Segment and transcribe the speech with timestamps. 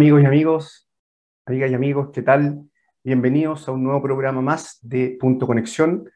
[0.00, 0.88] Amigos y amigos,
[1.44, 2.62] amigas y amigos, ¿qué tal?
[3.04, 6.08] Bienvenidos a un nuevo programa más de Punto Conexión.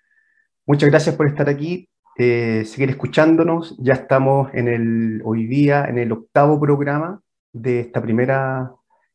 [0.64, 3.76] Muchas gracias por estar aquí, eh, seguir escuchándonos.
[3.78, 7.20] Ya estamos en el, hoy día en el octavo programa
[7.52, 8.72] de esta primera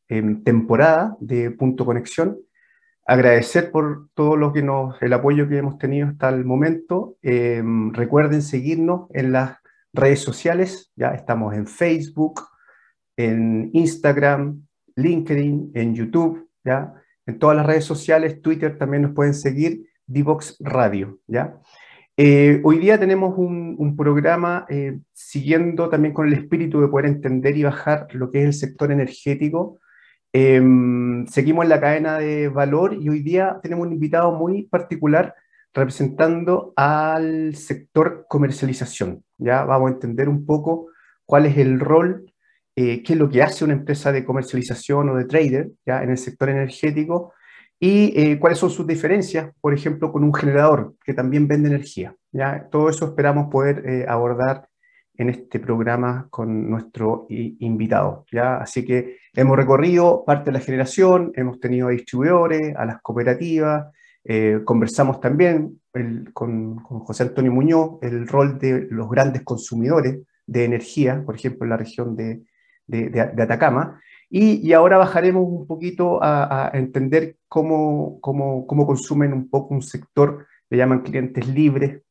[0.08, 2.38] em, temporada de Punto Conexión.
[3.08, 7.18] Agradecer por todo lo que nos, el apoyo que hemos tenido hasta el momento.
[7.24, 9.58] Em, recuerden seguirnos en las
[9.94, 12.49] redes sociales, ya estamos en Facebook,
[13.20, 14.66] en Instagram,
[14.96, 16.94] LinkedIn, en YouTube, ¿ya?
[17.26, 21.60] En todas las redes sociales, Twitter también nos pueden seguir, Divox Radio, ¿ya?
[22.16, 27.58] Eh, hoy día tenemos un, programa eh, siguiendo también con el espíritu de poder entender
[27.58, 29.80] y bajar lo que es el sector energético.
[30.32, 35.36] Em, seguimos en la cadena de valor y hoy día tenemos un invitado muy particular
[35.74, 39.26] representando al sector comercialización.
[39.38, 40.88] Ya vamos a entender un poco
[41.26, 42.29] cuál es el rol
[42.82, 46.02] eh, qué es lo que hace una empresa de comercialización o de trader ¿ya?
[46.02, 47.34] en el sector energético
[47.78, 52.16] y eh, cuáles son sus diferencias, por ejemplo, con un generador que también vende energía.
[52.32, 52.70] ¿ya?
[52.72, 54.70] Todo eso esperamos poder eh, abordar
[55.18, 58.26] en este programa con nuestro invitado.
[58.32, 58.56] ¿ya?
[58.60, 63.88] Así que hemos recorrido parte de la generación, hemos tenido a distribuidores, a las cooperativas,
[64.64, 65.82] conversamos también
[66.32, 71.66] con, con, José Antonio Muñoz el rol de los grandes consumidores de energía, por ejemplo,
[71.66, 72.44] en la región de,
[72.90, 74.02] de, Atacama.
[74.30, 80.46] Y, ahora bajaremos un poquito a, entender cómo, cómo, cómo, consumen un poco un sector,
[80.70, 82.02] le llaman clientes libres,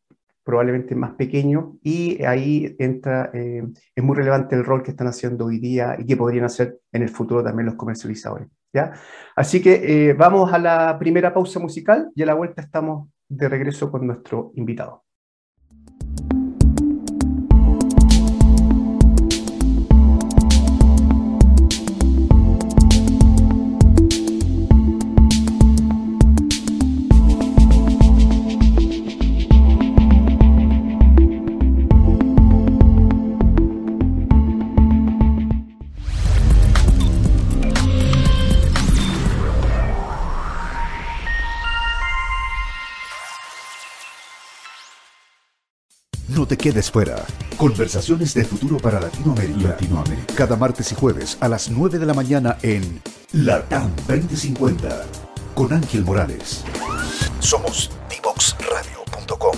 [0.42, 3.62] probablemente más pequeño, y ahí entra, eh,
[3.94, 7.02] es muy relevante el rol que están haciendo hoy día y que podrían hacer en
[7.02, 8.48] el futuro también los comercializadores.
[8.72, 8.94] ¿ya?
[9.36, 13.48] Así que eh, vamos a la primera pausa musical y a la vuelta estamos de
[13.48, 15.04] regreso con nuestro invitado.
[46.48, 47.16] Te quedes fuera.
[47.58, 49.68] Conversaciones de futuro para Latinoamérica.
[49.68, 50.34] Latinoamérica.
[50.34, 55.04] Cada martes y jueves a las 9 de la mañana en LATAM 2050
[55.54, 56.64] con Ángel Morales.
[57.40, 59.56] Somos divoxradio.com.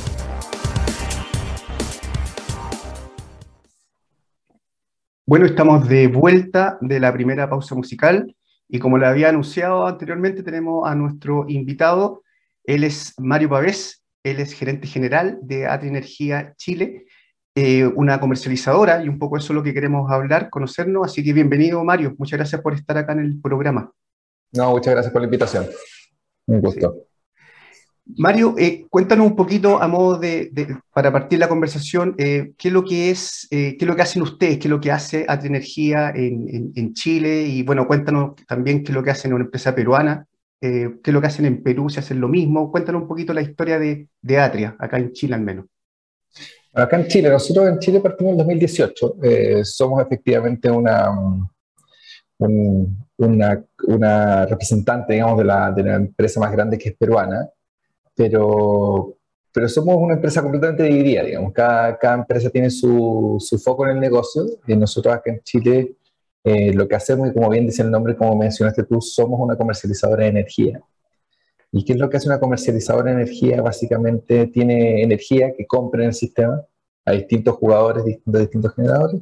[5.27, 8.35] Bueno, estamos de vuelta de la primera pausa musical
[8.69, 12.25] y como le había anunciado anteriormente, tenemos a nuestro invitado.
[12.65, 17.07] Él es Mario Pavés, él es gerente general de Atri Energía Chile,
[17.55, 21.07] eh, una comercializadora, y un poco eso es lo que queremos hablar, conocernos.
[21.07, 22.15] Así que bienvenido, Mario.
[22.19, 23.91] Muchas gracias por estar acá en el programa.
[24.53, 25.67] No, muchas gracias por la invitación.
[26.47, 27.07] Un gusto.
[28.17, 30.51] Mario, eh, cuéntanos un poquito a modo de,
[30.93, 34.23] para partir la conversación, eh, qué es lo que es, qué es lo que hacen
[34.23, 38.83] ustedes, qué es lo que hace Atri Energía en, en, Chile y bueno, cuéntanos también
[38.83, 40.27] qué es lo que hacen una empresa peruana
[40.61, 42.71] eh, qué es lo que hacen en Perú, si hacen lo mismo.
[42.71, 45.67] Cuéntanos un poquito la historia de, de, Atria, acá en Chile al menos.
[46.73, 49.17] Acá en Chile, nosotros en Chile partimos en 2018.
[49.23, 51.11] Eh, somos efectivamente una,
[52.39, 57.49] una, una, representante, digamos, de la, de la empresa más grande que es peruana,
[58.15, 59.17] pero,
[59.53, 61.53] pero somos una empresa completamente dividida, digamos.
[61.53, 65.97] Cada, cada empresa tiene su, su, foco en el negocio y nosotros acá en Chile
[66.45, 69.57] eh, lo que hacemos, y como bien dice el nombre, como mencionaste tú, somos una
[69.57, 70.81] comercializadora de energía.
[71.73, 73.63] ¿Y qué es lo que hace una comercializadora de energía?
[73.63, 76.65] Básicamente tiene energía que compra en el sistema
[77.05, 79.21] a distintos jugadores de distintos generadores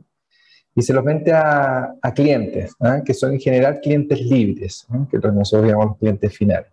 [0.79, 3.03] y se los vende a, clientes, ¿ah?
[3.05, 5.09] que son en general clientes libres, ¿ah?
[5.11, 6.71] que nosotros llamamos clientes finales.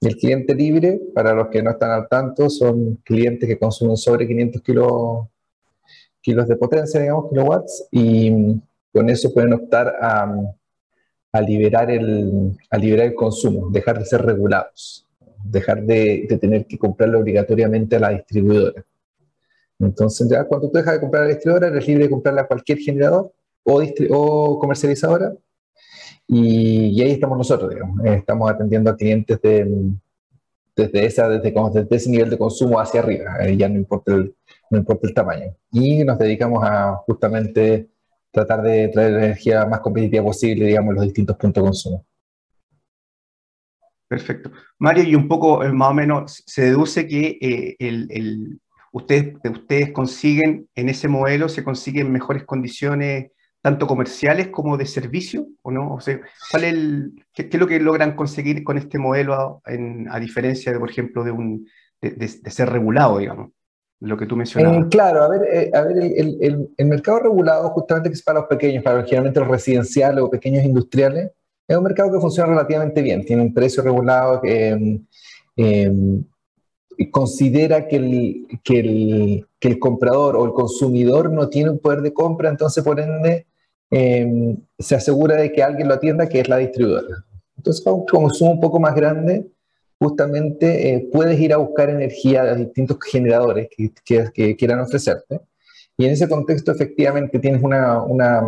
[0.00, 4.26] El cliente libre, para los que no están al tanto, son clientes que consumen sobre
[4.26, 5.26] 500 kilos,
[6.22, 8.58] kilos de potencia, digamos, kilowatts, y,
[8.92, 15.06] con eso pueden optar a, liberar, el, a liberar el consumo, dejar de ser regulados,
[15.44, 18.84] dejar de, tener que comprarlo obligatoriamente a la distribuidora.
[19.78, 22.46] Entonces, ya cuando tú dejas de comprar a la distribuidora, eres libre de comprarla a
[22.46, 23.32] cualquier generador
[23.62, 25.32] o, o comercializadora.
[26.26, 28.04] Y, ahí estamos nosotros, digamos.
[28.04, 29.92] Estamos atendiendo a clientes de,
[30.76, 33.36] desde, esa, desde, desde ese nivel de consumo hacia arriba.
[33.56, 35.56] ya no importa, no importa el tamaño.
[35.72, 37.88] Y nos dedicamos a justamente
[38.30, 42.06] tratar de traer la energía más competitiva posible, digamos, los distintos puntos de consumo.
[44.08, 44.50] Perfecto.
[44.78, 48.60] Mario, y un poco eh, más o menos se deduce que eh, el,
[48.92, 53.30] ustedes, ustedes consiguen, en ese modelo, se consiguen mejores condiciones
[53.62, 55.94] tanto comerciales como de servicio, ¿o no?
[55.94, 56.18] O sea,
[56.50, 60.78] ¿cuál es el, qué, es lo que logran conseguir con este modelo a, diferencia de,
[60.78, 61.68] por ejemplo, de, un,
[62.00, 63.50] de, ser regulado, digamos?
[64.00, 64.86] Lo que tú mencionabas.
[64.86, 68.22] Eh, claro, a ver, eh, a ver el, el, el, mercado regulado, justamente que es
[68.22, 71.30] para los pequeños, para generalmente los residenciales o pequeños industriales,
[71.68, 73.24] es un mercado que funciona relativamente bien.
[73.24, 75.00] Tiene un precio regulado que
[75.56, 75.92] eh,
[77.10, 82.00] considera que el, que, el, que el comprador o el consumidor no tiene un poder
[82.00, 83.46] de compra, entonces por ende
[83.90, 87.24] Em, se asegura de que alguien lo atienda, que es la distribuidora.
[87.56, 89.50] Entonces, con un consumo un poco más grande,
[90.00, 93.68] justamente eh, puedes ir a buscar energía de distintos generadores
[94.04, 95.40] que, quieran ofrecerte.
[95.96, 98.42] Y en ese contexto, efectivamente, tienes una, una,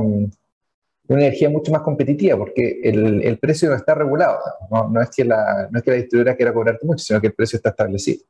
[1.08, 4.38] energía mucho más competitiva, porque el, el precio no está regulado.
[4.70, 4.88] ¿no?
[4.88, 7.34] No, es que la, no es que la distribuidora quiera cobrarte mucho, sino que el
[7.34, 8.24] precio está establecido.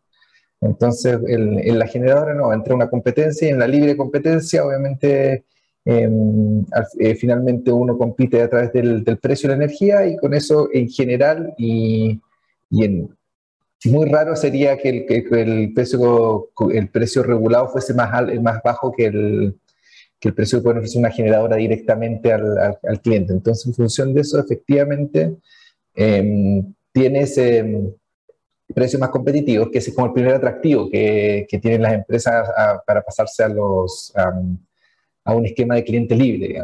[0.61, 5.45] Entonces, en la generadora no, entra una competencia y en la libre competencia, obviamente,
[5.85, 6.65] Em,
[7.01, 10.89] eh, finalmente uno compite a través del, precio de la energía y con eso en
[10.89, 12.21] general y,
[12.73, 18.11] y muy raro sería que el, que el, precio, el precio regulado fuese más,
[18.41, 19.55] más bajo que el,
[20.19, 23.33] que el precio que puede ofrecer una generadora directamente al, al, cliente.
[23.33, 25.37] Entonces, en función de eso, efectivamente,
[25.95, 27.93] eh, tiene ese em,
[28.75, 32.49] precio más competitivo, que es como el primer atractivo que, que tienen las empresas
[32.87, 34.13] para pasarse a los
[35.25, 36.63] a un esquema de cliente libre.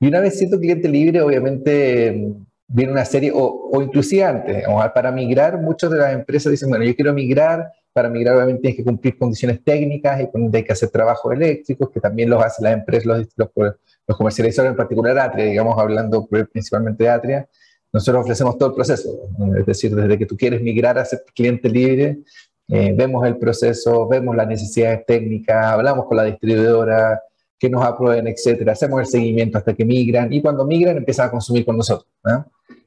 [0.00, 2.34] Y una vez siendo cliente libre, obviamente
[2.72, 4.64] viene una serie, o, o inclusive antes,
[4.94, 8.78] para migrar, muchas de las empresas dicen, bueno, yo quiero migrar, para migrar obviamente tienes
[8.78, 12.74] que cumplir condiciones técnicas y hay que hacer trabajos eléctricos, que también los hacen las
[12.74, 13.74] empresas, los, los,
[14.06, 17.48] los comercializadores, en particular Atria, digamos, hablando principalmente de Atria,
[17.92, 19.10] nosotros ofrecemos todo el proceso,
[19.58, 22.20] es decir, desde que tú quieres migrar a ser cliente libre,
[22.68, 27.20] eh, vemos el proceso, vemos las necesidades técnicas, hablamos con la distribuidora,
[27.62, 28.72] que nos aprueben, etcétera.
[28.72, 32.10] Hacemos el seguimiento hasta que migran y cuando migran empiezan a consumir con nosotros.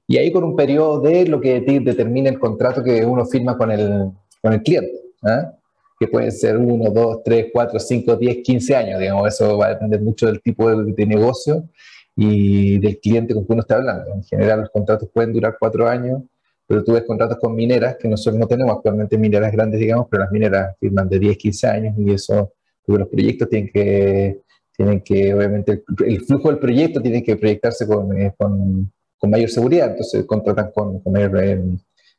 [0.06, 3.72] Y ahí con un periodo de lo que determina el contrato que uno firma con
[3.72, 4.12] el,
[4.42, 4.92] con el cliente,
[5.98, 9.70] que puede ser 1, 2, 3, 4, 5, 10, 15 años, digamos, eso va a
[9.70, 11.70] depender mucho del tipo de, negocio
[12.14, 14.14] y del cliente con que uno está hablando.
[14.14, 16.22] En general los contratos pueden durar 4 años,
[16.68, 20.24] pero tú ves contratos con mineras, que nosotros no tenemos actualmente mineras grandes, digamos, pero
[20.24, 22.52] las mineras firman de 10, 15 años y eso,
[22.88, 24.44] los proyectos tienen que
[24.76, 29.50] tienen que, obviamente, el, flujo del proyecto tiene que proyectarse con, eh, con, con mayor
[29.50, 31.78] seguridad, entonces contratan con, eh,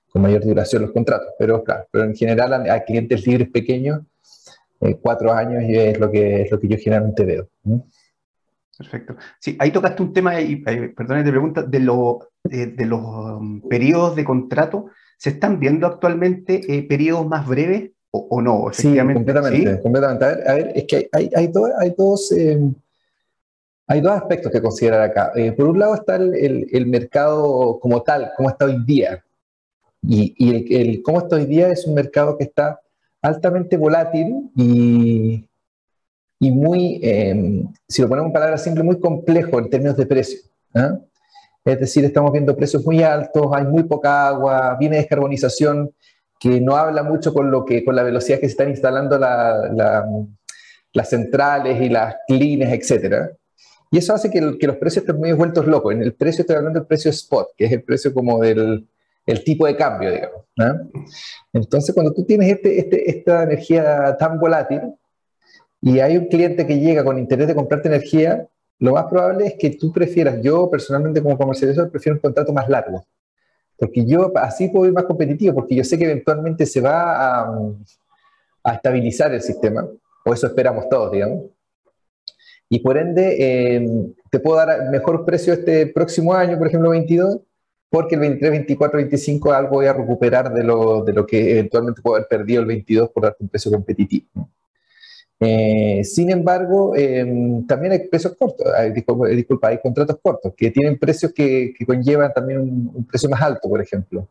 [0.09, 1.29] con mayor duración los contratos.
[1.39, 4.01] Pero claro, pero en general a, clientes libres pequeños,
[4.81, 7.49] eh, cuatro años es lo, que, es lo que yo generalmente veo.
[8.79, 9.17] Perfecto.
[9.39, 14.17] Sí, ahí tocaste un tema, y perdón, te pregunta, de, lo, de los um, periodos
[14.17, 14.91] de contrato.
[15.19, 19.21] ¿Se están viendo actualmente periodos más breves o, no, efectivamente.
[19.21, 20.25] Sí, completamente, completamente.
[20.25, 22.75] A ver, es que hay, hay, dos, hay, dos, em,
[23.87, 25.33] hay dos aspectos que considerar acá.
[25.35, 29.23] Eh, por un lado está el, el, mercado como tal, cómo está hoy día.
[30.03, 32.81] Y, y el, el, cómo está hoy día es un mercado que está
[33.23, 35.49] altamente volátil y,
[36.39, 40.39] y muy, em, si lo ponemos en palabras simples, muy complejo en términos de precio.
[40.75, 40.99] ¿ah?
[41.65, 45.91] Es decir, estamos viendo precios muy altos, hay muy poca agua, viene descarbonización
[46.39, 51.09] que no habla mucho con, lo que, con la velocidad que se están instalando las
[51.09, 53.31] centrales y las clines, etc.
[53.91, 55.95] Y eso hace que, los precios estén muy vueltos locos.
[55.95, 58.87] En el precio estoy hablando del precio spot, que es el precio como del
[59.27, 60.45] el tipo de cambio, digamos.
[61.53, 64.83] Entonces, cuando tú tienes este, este, esta energía tan volátil
[65.81, 68.47] y hay un cliente que llega con interés de comprarte energía,
[68.79, 72.69] lo más probable es que tú prefieras, yo personalmente como comercializador prefiero un contrato más
[72.69, 73.05] largo
[73.79, 78.73] porque yo así puedo ir más competitivo, porque yo sé que eventualmente se va a,
[78.73, 79.87] estabilizar el sistema,
[80.25, 81.45] o eso esperamos todos, digamos.
[82.69, 83.87] Y por ende, eh,
[84.29, 87.39] te puedo dar mejor precio este próximo año, por ejemplo, 22,
[87.89, 92.03] porque el 23, 24, 25 algo voy a recuperar de lo, de lo que eventualmente
[92.03, 94.51] puedo haber perdido el 22 por darte un precio competitivo.
[95.39, 98.67] Eh, sin embargo, em, también hay precios cortos,
[99.35, 103.81] disculpa, hay contratos cortos que tienen precios que, conllevan también un, precio más alto, por
[103.83, 104.29] ejemplo,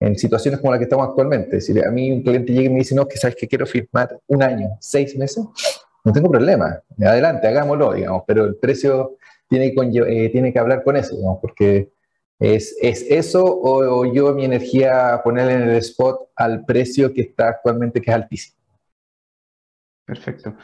[0.00, 1.60] en situaciones como la que estamos actualmente.
[1.60, 4.18] Si a mí un cliente llega y me dice, no, que sabes que quiero firmar
[4.26, 5.44] un año, seis meses,
[6.04, 11.14] no tengo problema, adelante, hagámoslo, digamos, pero el precio tiene que, eh, hablar con eso,
[11.16, 11.90] digamos, porque
[12.38, 17.22] es, es eso o, o yo mi energía ponerla en el spot al precio que
[17.22, 18.57] está actualmente, que es altísimo.
[20.08, 20.56] Perfecto.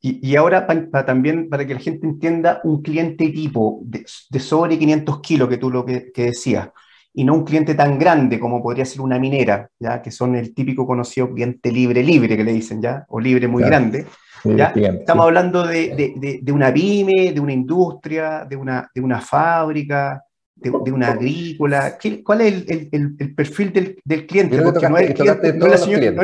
[0.00, 0.66] Y, ahora
[1.06, 4.04] también, para que la gente entienda, un cliente tipo de,
[4.38, 6.68] sobre 500 kilos, que tú lo que, decías,
[7.14, 10.02] y no un cliente tan grande como podría ser una minera, ¿ya?
[10.02, 13.06] que son el típico conocido cliente libre libre que le dicen, ¿ya?
[13.08, 14.06] o libre muy grande.
[14.44, 20.22] Estamos hablando de, una pyme, de una industria, de una, de una fábrica,
[20.54, 21.96] de, una agrícola.
[22.22, 23.72] ¿Cuál es el, perfil
[24.04, 24.60] del, cliente?
[24.60, 25.18] Porque no es,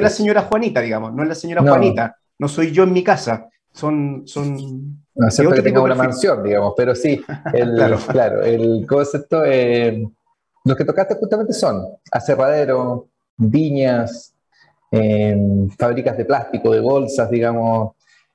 [0.02, 3.48] la señora, Juanita, digamos, no es la señora Juanita, no soy yo en mi casa.
[3.72, 4.56] Son, son
[5.14, 7.76] no es que tenga una mansión, digamos, pero sí, el,
[8.08, 8.42] claro.
[8.42, 10.08] el concepto, eh,
[10.64, 14.34] los que tocaste justamente son aserradero, viñas,
[14.90, 15.36] eh,
[15.78, 17.92] fábricas de plástico, de bolsas, digamos,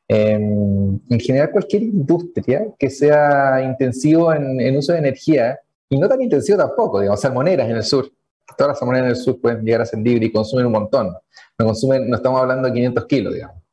[0.08, 5.60] en general cualquier industria que sea intensivo en, uso de energía,
[5.90, 8.12] y no tan intensivo tampoco, digamos, salmoneras en el sur.
[8.56, 11.12] Todas las salmoneras en el sur pueden llegar a ser libres y consumen un montón.
[11.58, 13.65] No, consumen, no estamos hablando de 500 kilos, digamos.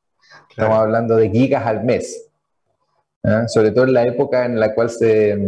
[0.52, 2.28] Estamos hablando de gigas al mes.
[3.25, 3.49] ¿ah?
[3.49, 5.38] Sobre todo en la época en la cual se,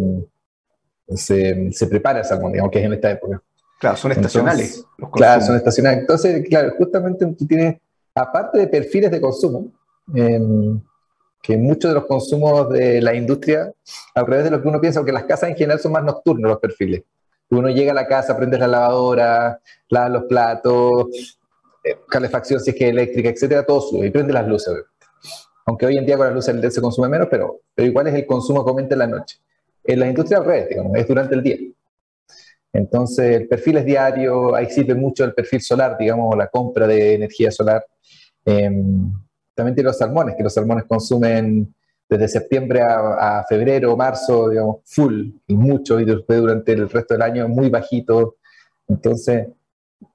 [1.08, 3.42] se, se prepara el salmón, digamos, que es en esta época.
[3.78, 4.86] Claro, son estacionales.
[5.12, 6.00] claro, son estacionales.
[6.00, 7.76] Entonces, claro, justamente tú tienes,
[8.14, 9.72] aparte de perfiles de consumo,
[11.42, 13.70] que muchos de los consumos de la industria,
[14.14, 16.50] al revés de lo que uno piensa, porque las casas en general son más nocturnos
[16.50, 17.02] los perfiles.
[17.50, 21.38] Uno llega a la casa, prende la lavadora, lava los platos,
[21.84, 24.74] eh, calefacción si es que eléctrica, etcétera, todo sube y prende las luces.
[25.66, 28.14] Aunque hoy en día con las luces LED se consume menos, pero, pero igual es
[28.14, 29.38] el consumo que aumenta en la noche.
[29.82, 31.56] En la industria al revés, digamos, es durante el día.
[32.72, 37.14] Entonces, el perfil es diario, ahí sirve mucho el perfil solar, digamos, la compra de
[37.14, 37.86] energía solar.
[38.44, 38.70] Eh,
[39.54, 41.72] también tiene los salmones, que los salmones consumen
[42.08, 47.22] desde septiembre a, febrero, marzo, digamos, full y mucho, y después durante el resto del
[47.22, 48.36] año muy bajito.
[48.88, 49.48] Entonces,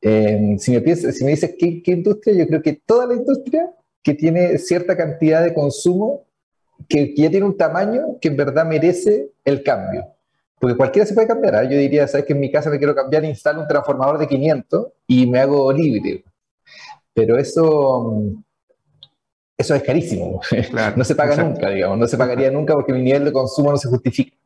[0.02, 3.72] eh, si, me si me dices ¿qué, industria, yo creo que toda la industria
[4.04, 6.26] que tiene cierta cantidad de consumo,
[6.88, 10.06] que, ya tiene un tamaño que en verdad merece el cambio.
[10.60, 11.56] Porque cualquiera se puede cambiar.
[11.56, 11.64] ¿ah?
[11.64, 14.88] Yo diría, ¿sabes que en mi casa me quiero cambiar, instalo un transformador de 500
[15.08, 16.24] y me hago libre?
[17.14, 18.44] Pero eso
[19.60, 20.40] eso es carísimo.
[20.96, 23.78] no se paga nunca, digamos, no se pagaría nunca porque mi nivel de consumo no
[23.78, 24.38] se justifica.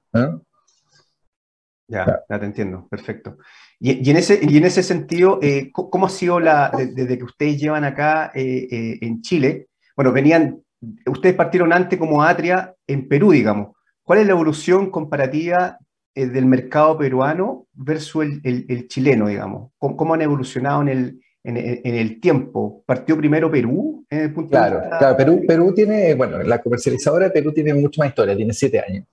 [1.88, 3.38] Ya, ya te entiendo, perfecto.
[3.86, 7.60] Y, en, ese, y en ese sentido, eh, ¿cómo ha sido la, desde que ustedes
[7.60, 9.68] llevan acá eh, eh, en Chile?
[9.94, 10.64] Bueno, venían,
[11.06, 13.76] ustedes partieron antes como Atria en Perú, digamos.
[14.02, 15.78] ¿Cuál es la evolución comparativa
[16.16, 19.72] del mercado peruano versus el, chileno, digamos?
[19.78, 22.84] ¿Cómo, han evolucionado en el, en, el tiempo.
[22.86, 24.06] ¿Partió primero Perú?
[24.50, 28.54] claro, claro, Perú, Perú tiene, bueno, la comercializadora de Perú tiene mucho más historia, tiene
[28.54, 29.06] siete años.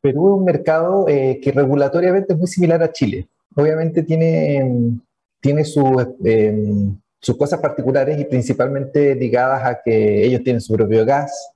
[0.00, 3.28] Perú es un mercado eh, que regulatoriamente es muy similar a Chile.
[3.56, 5.00] Obviamente tiene,
[5.40, 5.62] tiene
[6.24, 11.52] em, sus cosas particulares y principalmente ligadas a que ellos tienen su propio gas.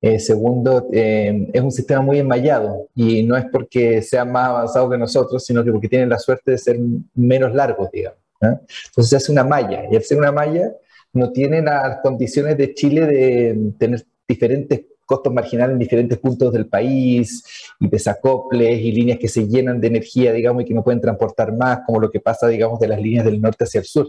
[0.00, 4.90] Eh, segundo, em, es un sistema muy enmayado y no es porque sea más avanzado
[4.90, 6.78] que nosotros, sino que porque tienen la suerte de ser
[7.14, 8.18] menos largos, digamos.
[8.40, 10.74] Entonces se hace una malla y al ser una malla
[11.14, 16.66] no tiene las condiciones de Chile de tener diferentes costos marginales en diferentes puntos del
[16.66, 17.44] país
[17.80, 21.52] y desacoples y líneas que se llenan de energía, digamos, y que no pueden transportar
[21.56, 24.06] más, como lo que pasa, digamos, de las líneas del norte hacia el sur.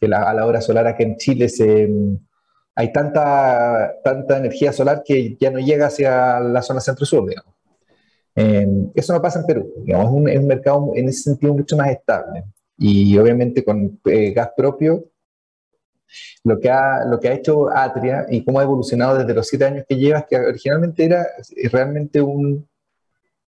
[0.00, 1.88] Que a la hora solar acá en Chile se,
[2.74, 7.54] hay tanta, tanta energía solar que ya no llega hacia la zona centro-sur, digamos.
[8.36, 11.54] Eh, eso no pasa en Perú, digamos, es un, es un mercado en ese sentido
[11.54, 12.42] mucho más estable
[12.76, 15.04] y obviamente con eh, gas propio,
[16.44, 19.64] lo que, ha, lo que ha hecho Atria y cómo ha evolucionado desde los siete
[19.64, 21.26] años que lleva, es que originalmente era
[21.70, 22.66] realmente un,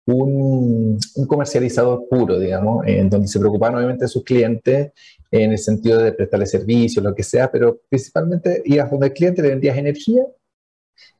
[0.08, 4.92] un, comercializador puro, digamos, en donde se preocupaban obviamente de sus clientes
[5.30, 9.42] en el sentido de prestarle servicios, lo que sea, pero principalmente ibas donde el cliente
[9.42, 10.24] le vendías energía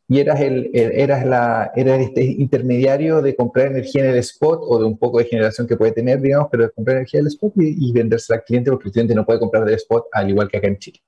[0.10, 4.80] y eras, el, eras, la, eras este intermediario de comprar energía en el spot o
[4.80, 7.34] de un poco de generación que puede tener, digamos, pero de comprar energía en el
[7.34, 10.30] spot y, y vendérsela al cliente porque el cliente no puede comprar del spot al
[10.30, 11.02] igual que acá en Chile.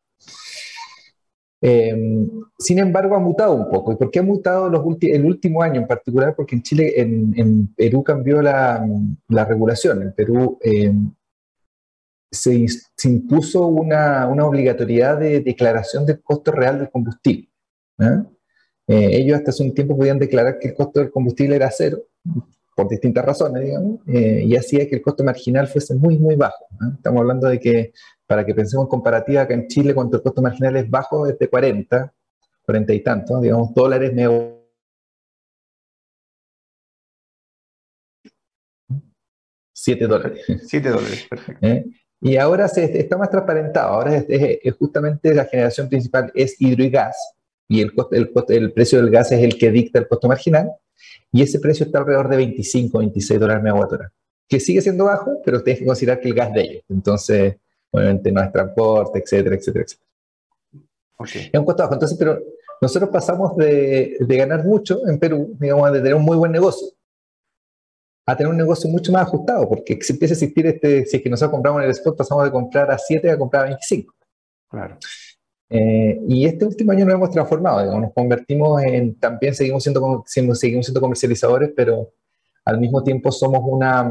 [1.61, 3.91] Em, sin embargo, ha mutado un poco.
[3.91, 6.35] ¿Y por qué ha mutado los el último año en particular?
[6.35, 8.85] Porque en Chile, en, Perú cambió la,
[9.27, 10.01] la, regulación.
[10.01, 11.11] En Perú em,
[12.31, 12.65] se,
[13.05, 17.49] impuso una, una, obligatoriedad de declaración del costo real del combustible.
[17.99, 18.23] ¿eh?
[18.87, 21.99] Eh, ellos hasta hace un tiempo podían declarar que el costo del combustible era cero,
[22.75, 26.65] por distintas razones, digamos, eh, y hacía que el costo marginal fuese muy, muy bajo.
[26.95, 27.93] Estamos hablando de que,
[28.29, 31.39] para que pensemos en comparativa, acá en Chile, cuando el costo marginal es bajo, es
[31.39, 32.13] de 40,
[32.63, 34.59] 40 y tanto, digamos, dólares medio
[39.73, 40.45] 7 dólares.
[40.67, 41.65] 7 dólares, perfecto.
[41.65, 41.85] ¿Eh?
[42.21, 43.93] Y ahora se, está más transparentado.
[43.93, 47.17] Ahora es, justamente la generación principal es hidro y gas
[47.67, 50.69] y el, el, el, precio del gas es el que dicta el costo marginal,
[51.31, 54.13] y ese precio está alrededor de 25, 26 dólares megawatt hora,
[54.47, 57.55] que sigue siendo bajo, pero tienes que considerar que el gas de ellos, entonces,
[57.91, 60.09] obviamente no es transporte, etcétera, etcétera, etcétera.
[61.51, 62.39] Es un costo bajo, entonces, pero
[62.81, 66.87] nosotros pasamos de, de, ganar mucho en Perú, digamos, de tener un muy buen negocio,
[68.25, 71.23] a tener un negocio mucho más ajustado, porque si empieza a existir este, si es
[71.23, 74.13] que nosotros compramos en el spot, pasamos de comprar a 7 a comprar a 25.
[74.69, 74.97] Claro.
[75.69, 80.23] Eh, y este último año nos hemos transformado, digamos, nos convertimos en, también seguimos siendo,
[80.25, 82.13] seguimos siendo comercializadores, pero
[82.65, 84.09] al mismo tiempo somos una,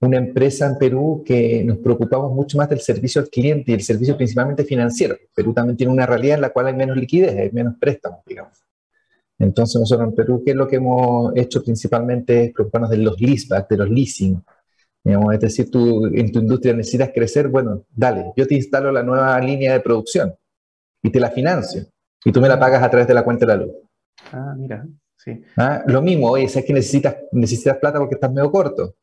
[0.00, 3.82] una empresa en Perú que nos preocupamos mucho más del servicio al cliente y el
[3.82, 5.16] servicio principalmente financiero.
[5.34, 8.64] Perú también tiene una realidad en la cual hay menos liquidez, hay menos préstamos, digamos.
[9.38, 12.44] Entonces nosotros en Perú, ¿qué es lo que hemos hecho principalmente?
[12.44, 14.42] Es preocuparnos de los leasebacks, de los leasing.
[15.04, 19.02] Digamos, es decir, tú en tu industria necesitas crecer, bueno, dale, yo te instalo la
[19.02, 20.34] nueva línea de producción
[21.02, 21.86] y te la financio
[22.22, 23.72] y tú me la pagas a través de la cuenta de la luz.
[24.32, 25.42] Ah, mira, sí.
[25.56, 25.82] ¿Ah?
[25.86, 28.94] Lo mismo, oye, sabes que necesitas, necesitas plata porque estás medio corto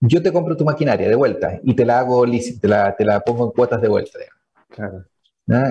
[0.00, 3.20] yo te compro tu maquinaria de vuelta y te la hago te la, te la
[3.20, 4.18] pongo en cuotas de vuelta.
[4.68, 5.04] Claro.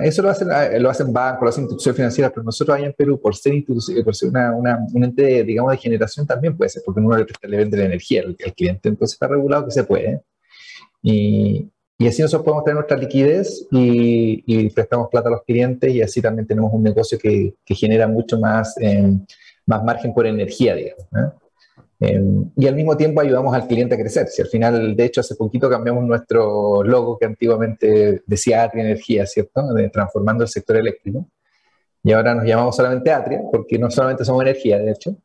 [0.02, 2.92] Eso lo hacen, ah, lo hacen bancos, lo hacen instituciones financieras, pero nosotros ahí en
[2.92, 3.64] Perú, por ser,
[4.04, 7.24] por ser una, una, un ente, digamos, de generación, también puede ser, porque uno le,
[7.42, 10.20] le vende la energía al, cliente, entonces está regulado que se puede.
[11.02, 11.66] Y,
[11.98, 16.02] y así nosotros podemos tener nuestra liquidez y, y, prestamos plata a los clientes y
[16.02, 19.12] así también tenemos un negocio que, que genera mucho más, eh,
[19.64, 21.06] más margen por energía, digamos.
[22.02, 24.26] Em, y al mismo tiempo ayudamos al cliente a crecer.
[24.28, 29.26] Si al final, de hecho, hace poquito cambiamos nuestro logo que antiguamente decía Atria Energía,
[29.26, 29.74] ¿cierto?
[29.74, 31.28] De, transformando el sector eléctrico.
[32.02, 35.16] Y ahora nos llamamos solamente Atria, porque no solamente somos energía, de hecho.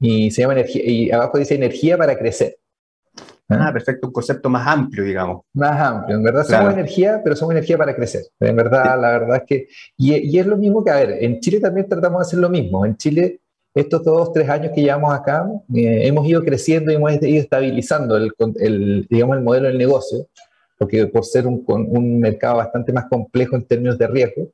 [0.00, 2.56] Y se llama energía, y abajo dice energía para crecer.
[3.50, 3.66] ¿Ah?
[3.68, 5.42] ah perfecto, un concepto más amplio, digamos.
[5.52, 8.22] Más amplio, en verdad somos energía, pero somos energía para crecer.
[8.38, 11.40] En verdad, la verdad es que, y, y, es lo mismo que, a ver, en
[11.40, 12.86] Chile también tratamos de hacer lo mismo.
[12.86, 13.40] En Chile
[13.74, 18.16] estos dos, tres años que llevamos acá, eh, hemos ido creciendo y hemos ido estabilizando
[18.16, 20.26] el, digamos, el modelo del negocio,
[20.78, 24.50] porque por ser un, mercado bastante más complejo en términos de riesgo,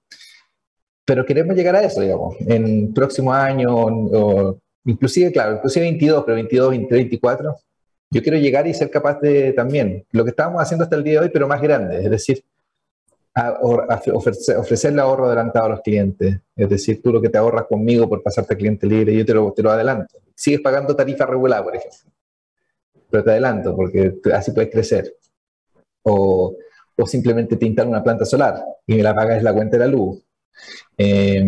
[1.04, 6.34] pero queremos llegar a eso, digamos, en próximo año, o, inclusive, claro, inclusive 22, pero
[6.34, 7.56] 22, 23, 24,
[8.10, 11.14] yo quiero llegar y ser capaz de también, lo que estábamos haciendo hasta el día
[11.14, 12.44] de hoy, pero más grande, es decir,
[13.62, 16.38] ofrecer, ofrecerle ahorro adelantado a los clientes.
[16.54, 19.52] Es decir, tú lo que te ahorras conmigo por pasarte cliente libre, yo te lo,
[19.52, 20.18] te lo adelanto.
[20.34, 22.10] Sigues pagando tarifa regular, por ejemplo.
[23.10, 25.14] Pero te adelanto, porque así puedes crecer.
[26.02, 26.56] O,
[26.96, 29.90] o simplemente te instalo una planta solar y me la pagas la cuenta de la
[29.90, 30.22] luz.
[30.96, 31.44] Eh,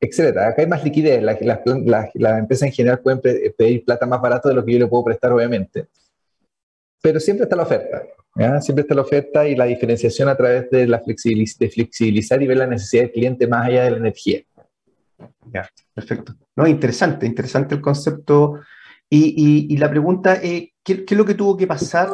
[0.00, 0.48] etcétera.
[0.48, 1.22] Acá hay más liquidez.
[1.22, 4.78] Las la, la, empresas en general pueden pedir plata más barato de lo que yo
[4.78, 5.86] le puedo prestar, obviamente.
[7.02, 8.02] Pero siempre está la oferta.
[8.60, 12.58] Siempre está la oferta y la diferenciación a través de, la de flexibilizar y ver
[12.58, 14.40] la necesidad del cliente más allá de la energía.
[15.52, 16.34] Ya, perfecto.
[16.56, 18.60] No, interesante, interesante el concepto.
[19.08, 22.08] Y, y, la pregunta es, ¿qué, ¿qué, es lo que tuvo que pasar?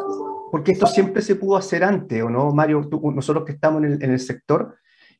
[0.51, 2.89] Porque esto siempre se pudo hacer antes, ¿o no, Mario?
[3.13, 4.75] nosotros que estamos en el, en el sector,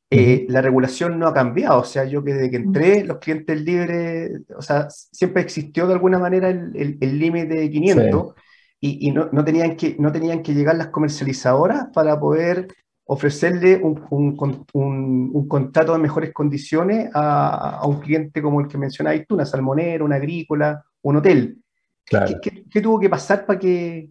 [0.09, 1.81] eh, la regulación no ha cambiado.
[1.81, 5.93] O sea, yo que desde que entré, los clientes libres, o sea, siempre existió de
[5.93, 8.33] alguna manera el límite de 500
[8.79, 12.67] y, no, no, tenían que, no tenían que llegar las comercializadoras para poder
[13.05, 18.77] ofrecerle un, un, un, contrato de mejores condiciones a, a, un cliente como el que
[18.77, 21.57] mencionáis tú, una salmonera, una agrícola, un hotel.
[22.05, 22.39] Claro.
[22.41, 24.09] ¿Qué, qué, tuvo que pasar para que...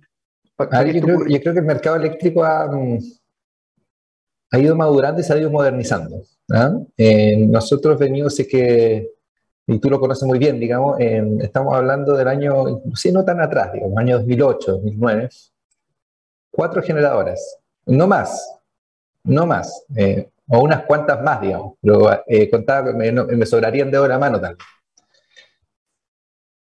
[0.56, 2.98] Para, yo, creo, yo, creo, que el mercado eléctrico ha, mm,
[4.50, 6.22] ha ido madurando y se ha ido modernizando.
[6.50, 6.78] ¿ah?
[6.96, 9.10] Eh, nosotros venimos, es que
[9.66, 13.72] y tú lo conoces muy bien, digamos, estamos hablando del año, inclusive no tan atrás,
[13.72, 15.28] digamos, año 2008, 2009,
[16.50, 18.58] cuatro generadoras, no más,
[19.24, 23.98] no más, eh, o unas cuantas más, digamos, pero eh, contaba, me, me sobrarían de
[23.98, 24.56] hora a mano tal.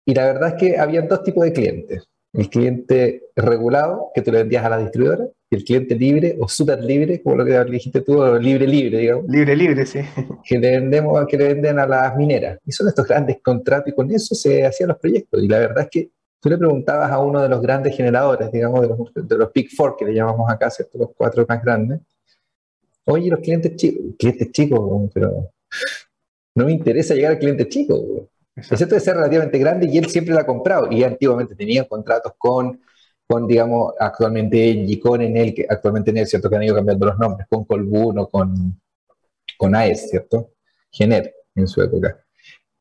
[0.05, 2.03] Y la verdad es que había dos tipos de clientes.
[2.33, 6.83] El cliente regulado, que tú le vendías a la distribuidora, el cliente libre o súper
[6.83, 9.25] libre, como lo que dijiste tú, libre, libre, digamos.
[9.27, 9.99] Libre, libre, sí.
[10.43, 12.59] Que le, vendemos, que le venden a las mineras.
[12.65, 15.43] Y son estos grandes contratos y con eso se hacían los proyectos.
[15.43, 18.81] Y la verdad es que tú le preguntabas a uno de los grandes generadores, digamos,
[18.81, 20.97] de los, de los Big Four, que le llamamos acá, ¿cierto?
[20.97, 22.01] Los cuatro más grandes.
[23.05, 25.51] Oye, los clientes chicos, clientes chicos, pero
[26.55, 28.29] no me interesa llegar al cliente chico.
[28.55, 30.91] Ese debe ser relativamente grande y él siempre lo ha comprado.
[30.91, 32.79] Y antiguamente tenía contratos con
[33.27, 36.49] con, digamos, actualmente y con Enel, que actualmente Enel, ¿cierto?
[36.49, 38.79] Que han ido cambiando los nombres, con Colbún o con,
[39.57, 40.51] con AES, ¿cierto?
[40.91, 42.23] Gener, en su época.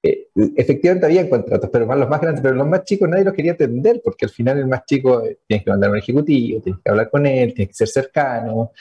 [0.03, 3.53] Eh, efectivamente había contratos, pero los más grandes, pero los más chicos nadie los quería
[3.53, 6.91] atender, porque al final el más chico eh, tienes que mandar un ejecutivo, tienes que
[6.91, 8.73] hablar con él, tienes que ser cercano,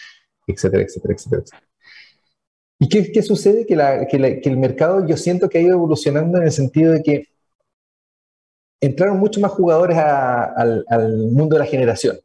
[0.47, 1.61] etcétera, etcétera, etcétera.
[2.79, 3.67] ¿Y qué, qué sucede?
[3.67, 3.77] Que,
[4.09, 7.27] que, el mercado yo siento que ha ido evolucionando en el sentido de que
[8.81, 12.17] entraron muchos más jugadores al, mundo de la generación.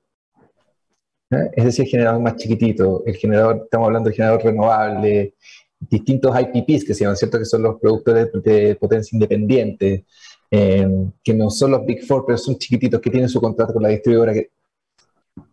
[1.30, 1.50] ¿eh?
[1.52, 5.34] Es decir, el generador más chiquitito, el generador, estamos hablando del generador renovable,
[5.78, 7.38] distintos IPPs que se llaman, ¿cierto?
[7.38, 10.06] Que son los productores de, potencia independiente,
[10.50, 10.88] eh,
[11.22, 13.90] que no son los Big Four, pero son chiquititos que tienen su contrato con la
[13.90, 14.32] distribuidora.
[14.32, 14.50] Que...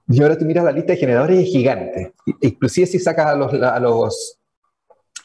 [0.08, 2.14] Y ahora tú miras la lista de generadores y es gigante.
[2.42, 4.40] Inclusive si sacas a los, a los,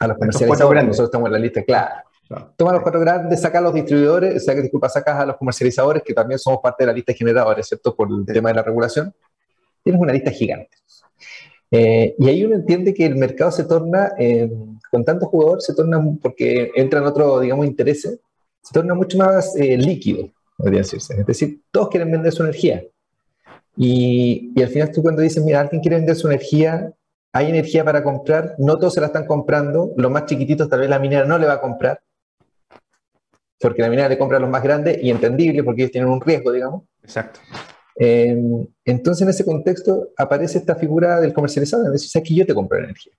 [0.01, 2.08] a los comercializadores, nosotros estamos en la lista, claro.
[2.57, 5.37] Toma los cuatro grandes, saca a los distribuidores, o sea que disculpa, sacas a los
[5.37, 7.95] comercializadores, que también somos parte de la lista de generadores, ¿cierto?
[7.95, 9.15] Por el tema de la regulación.
[9.83, 10.77] Tienes una lista gigante.
[11.71, 14.51] Eh, y ahí uno entiende que el mercado se torna, eh,
[14.91, 18.19] con tantos jugadores, se torna, porque entran otros, digamos, intereses,
[18.63, 21.15] se torna mucho más eh, líquido, podría decirse.
[21.19, 22.85] Es decir, todos quieren vender su energía.
[23.75, 26.93] Y, y, al final tú cuando dices, mira, alguien quiere vender su energía,
[27.33, 30.91] hay energía para comprar, no todos se la están comprando, los más chiquititos tal vez
[30.91, 32.01] la minera no le va a comprar,
[33.61, 36.21] porque la minera le compra a los más grandes y entendible porque ellos tienen un
[36.21, 36.85] riesgo, digamos.
[37.03, 37.41] Exacto.
[37.97, 42.55] Em, entonces, en ese contexto aparece esta figura del comercializador, es decir, que yo te
[42.55, 43.13] compro energía.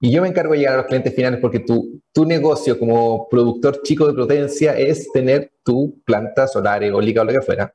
[0.00, 3.28] Y yo me encargo de llegar a los clientes finales porque tu, tu negocio como
[3.28, 7.74] productor chico de potencia es tener tu planta solar, eólica o lo que fuera,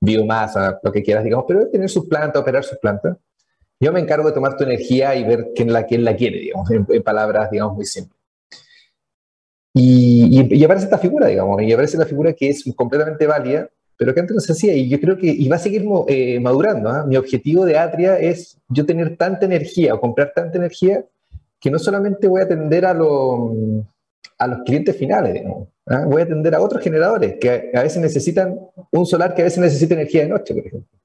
[0.00, 3.18] biomasa, lo que quieras, digamos, pero tener su planta, operar sus plantas.
[3.78, 6.68] Yo me encargo de tomar tu energía y ver quién la, quién la quiere, digamos,
[6.70, 8.17] en, en palabras, digamos, muy simples.
[9.74, 14.14] Y, y, aparece esta figura, digamos, y aparece la figura que es completamente válida, pero
[14.14, 16.88] que antes no se hacía, y yo creo que y va a seguir eh, madurando.
[16.88, 17.04] ¿ah?
[17.04, 21.04] Mi objetivo de Atria es yo tener tanta energía o comprar tanta energía
[21.60, 26.04] que no solamente voy a atender a, a los clientes finales, digamos, ¿ah?
[26.06, 28.58] voy a atender a otros generadores que a, veces necesitan
[28.92, 30.98] un solar que a veces necesita energía de noche, por ejemplo.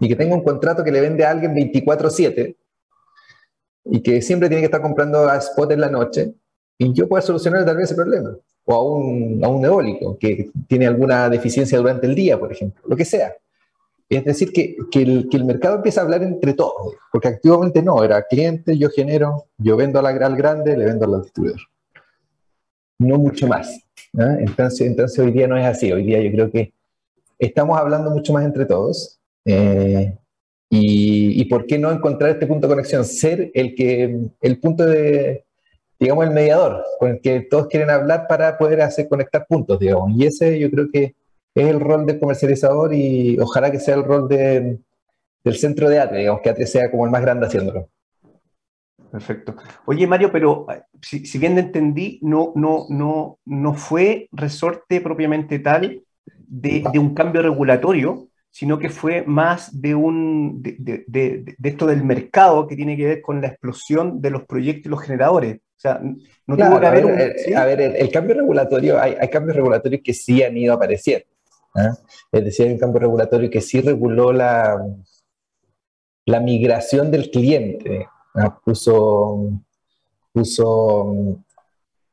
[0.00, 2.56] Y que tenga un contrato que le vende a alguien 24/7
[3.86, 6.34] y que siempre tiene que estar comprando a spot en la noche
[6.78, 8.36] y yo puedo solucionar tal vez ese problema.
[8.66, 12.82] O a un, a un eólico que tiene alguna deficiencia durante el día, por ejemplo,
[12.86, 13.34] lo que sea.
[14.08, 17.82] Es decir, que, que, el, que el mercado empieza a hablar entre todos, porque activamente
[17.82, 21.60] no, era cliente, yo genero, yo vendo la, al grande, le vendo al distribuidor.
[22.98, 23.80] No mucho más.
[24.12, 26.72] Entonces, entonces hoy día no es así, hoy día yo creo que
[27.38, 29.18] estamos hablando mucho más entre todos.
[29.44, 30.16] Eh,
[30.70, 34.84] y, y, por qué no encontrar este punto de conexión, ser el, que, el punto
[34.84, 35.43] de,
[36.04, 40.12] digamos, el mediador con el que todos quieren hablar para poder hacer conectar puntos, digamos.
[40.14, 41.14] Y ese yo creo que
[41.54, 44.78] es el rol del comercializador y ojalá que sea el rol de,
[45.42, 47.88] del centro de ATE, digamos, que ATE sea como el más grande haciéndolo.
[49.10, 49.54] Perfecto.
[49.86, 55.58] Oye, Mario, pero eh, si, si bien entendí, no, no, no, no fue resorte propiamente
[55.60, 56.02] tal
[56.46, 62.66] de, un cambio regulatorio, sino que fue más de, un, de, de, esto del mercado
[62.66, 66.00] que tiene que ver con la explosión de los proyectos y los generadores sea,
[66.46, 70.02] no tuvo que haber, un, eh, A ver, el, cambio regulatorio, hay, hay, cambios regulatorios
[70.02, 71.26] que sí han ido apareciendo.
[71.76, 71.90] ¿eh?
[72.32, 74.82] Es decir, hay un cambio regulatorio que sí reguló la,
[76.26, 78.08] la migración del cliente.
[78.64, 79.60] Puso,
[80.32, 81.38] puso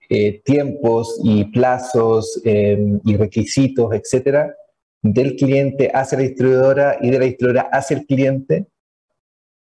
[0.08, 4.56] eh, tiempos y plazos y requisitos, etcétera,
[5.02, 8.68] del cliente hacia la distribuidora y de la distribuidora hacia el cliente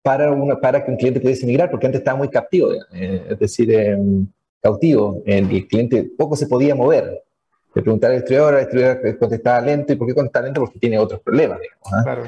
[0.02, 3.40] para, una, para que un cliente pudiese migrar, porque antes estaba muy captivo, eh, es
[3.40, 3.98] decir, eh,
[4.62, 7.24] cautivo, el, cliente poco se podía mover.
[7.76, 10.62] Le preguntaba al distribuidor, el distribuidor contestaba lento, ¿y por qué contesta lento?
[10.62, 12.04] Porque tiene otros problemas, digamos, ¿ah?
[12.04, 12.24] claro.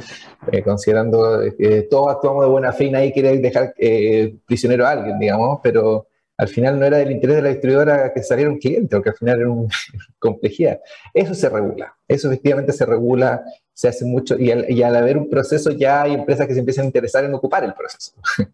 [0.51, 4.91] eh, considerando que todos actuamos de buena fe y nadie quiere dejar eh, prisionero a
[4.91, 6.07] alguien, digamos, pero
[6.37, 9.15] al final no era del interés de la distribuidora que saliera un cliente, porque al
[9.15, 9.69] final era una
[10.19, 10.79] complejidad.
[11.13, 13.43] Eso se regula, eso efectivamente se regula,
[13.81, 16.85] se hace mucho, y al, haber un proceso ya hay empresas que se empiezan a
[16.85, 18.13] interesar en ocupar el proceso.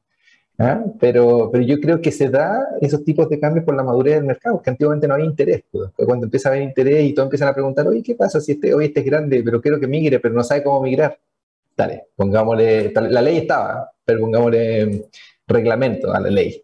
[1.00, 4.24] Pero, pero yo creo que se da esos tipos de cambios por la madurez del
[4.24, 5.64] mercado, que antiguamente no había interés.
[5.72, 5.92] Pues.
[5.96, 8.74] Cuando empieza a haber interés y todos empiezan a preguntar, oye, ¿qué pasa si este,
[8.74, 11.20] hoy este es grande, pero quiero que migre, pero no sabe cómo migrar?
[11.76, 15.10] Dale, pongámosle, la ley estaba, pero pongámosle
[15.46, 16.60] reglamento a la ley.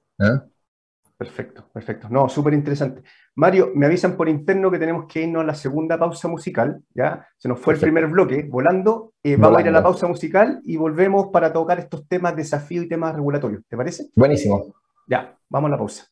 [1.16, 2.08] Perfecto, perfecto.
[2.10, 3.04] No, súper interesante.
[3.36, 7.28] Mario, me avisan por interno que tenemos que irnos a la segunda pausa musical, ¿ya?
[7.38, 9.14] Se nos fue el primer bloque, volando.
[9.24, 12.84] Eh, vamos a ir a la pausa musical y volvemos para tocar estos temas desafío
[12.84, 13.64] y temas regulatorios.
[13.68, 14.10] ¿Te parece?
[14.16, 14.76] Buenísimo.
[15.08, 16.08] Ya, vamos a la pausa.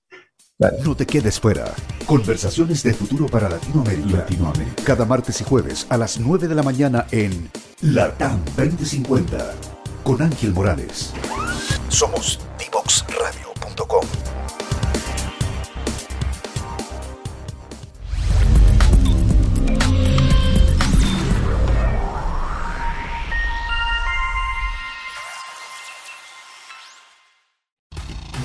[0.84, 1.66] No te quedes fuera.
[2.06, 4.18] Conversaciones de futuro para Latinoamérica.
[4.18, 4.84] Latinoamérica.
[4.84, 7.50] Cada martes y jueves a las 9 de la mañana en
[7.82, 9.54] LATAM 2050
[10.04, 11.14] con Ángel Morales.
[11.90, 14.31] Somos divoxradio.com.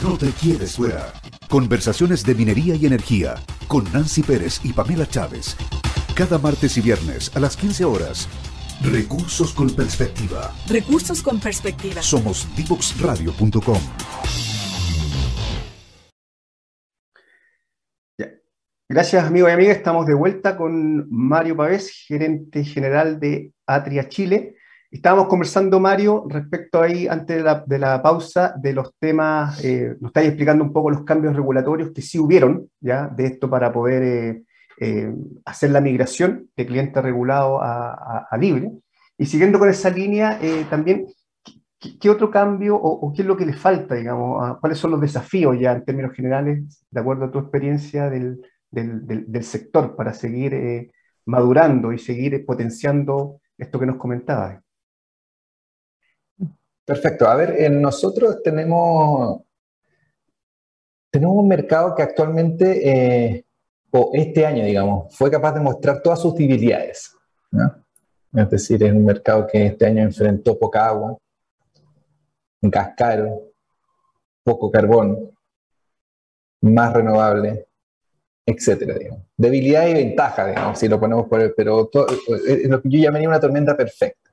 [0.06, 1.12] No te quieres fuera.
[1.48, 3.34] Conversaciones de minería y energía
[3.66, 5.56] con Nancy Pérez y Pamela Chávez.
[6.14, 8.28] Cada martes y viernes a las 15 horas.
[8.84, 10.54] Recursos con perspectiva.
[10.68, 12.02] Recursos con perspectiva.
[12.02, 13.80] Somos divoxradio.com.
[18.88, 19.78] Gracias, amigos y amigas.
[19.78, 24.55] Estamos de vuelta con Mario Pavés, gerente general de Atria Chile.
[24.96, 30.28] Estábamos conversando, Mario, respecto ahí, antes de la, pausa, de los temas, eh, nos estáis
[30.28, 33.06] explicando un poco los cambios regulatorios que sí hubieron, ¿ya?
[33.06, 34.42] De esto para poder eh,
[34.80, 38.72] eh, hacer la migración de cliente regulado a, libre.
[39.18, 41.06] Y siguiendo con esa línea, también,
[41.78, 44.58] ¿qué, otro cambio o, qué es lo que le falta, digamos?
[44.60, 48.40] ¿Cuáles son los desafíos ya en términos generales, de acuerdo a tu experiencia del,
[49.42, 50.90] sector para seguir
[51.26, 54.65] madurando y seguir potenciando esto que nos comentabas.
[56.86, 57.26] Perfecto.
[57.26, 59.42] A ver, nosotros tenemos,
[61.10, 63.44] tenemos un mercado que actualmente, eh,
[63.90, 67.12] o este año, digamos, fue capaz de mostrar todas sus debilidades.
[68.32, 71.18] Es decir, es un mercado que este año enfrentó poca agua,
[72.62, 73.52] un cascaro,
[74.44, 75.32] poco carbón,
[76.60, 77.66] más renovable,
[78.46, 79.24] etcétera, digamos.
[79.36, 81.90] Debilidad y ventaja, digamos, si lo ponemos por el, pero
[82.46, 84.30] es lo que yo llamaría una tormenta perfecta.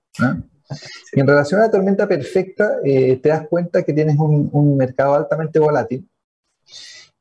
[1.11, 5.15] Y en relación a la tormenta perfecta, eh, te das cuenta que tienes un, mercado
[5.15, 6.07] altamente volátil.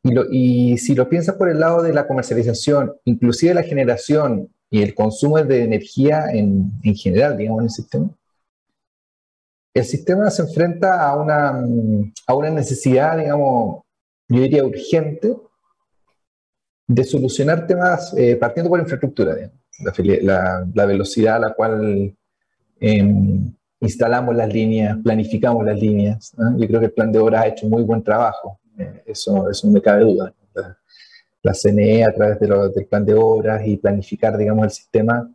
[0.02, 4.48] Y, lo, y, si lo piensas por el lado de la comercialización, inclusive la generación
[4.70, 8.10] y el consumo de energía en, en general, digamos, en el sistema,
[9.74, 11.64] el sistema se enfrenta a una,
[12.26, 13.82] a una necesidad, digamos,
[14.28, 15.34] yo diría urgente,
[16.86, 19.34] de solucionar temas eh, partiendo por infraestructura,
[20.22, 22.14] la, la, velocidad a la cual
[23.80, 26.32] instalamos las líneas, planificamos las líneas.
[26.56, 29.66] Yo creo que el plan de obras ha hecho muy buen trabajo, eh, eso, eso
[29.66, 30.34] no me cabe duda.
[31.42, 35.28] La, CNE a través de del plan de obras y planificar, digamos, el sistema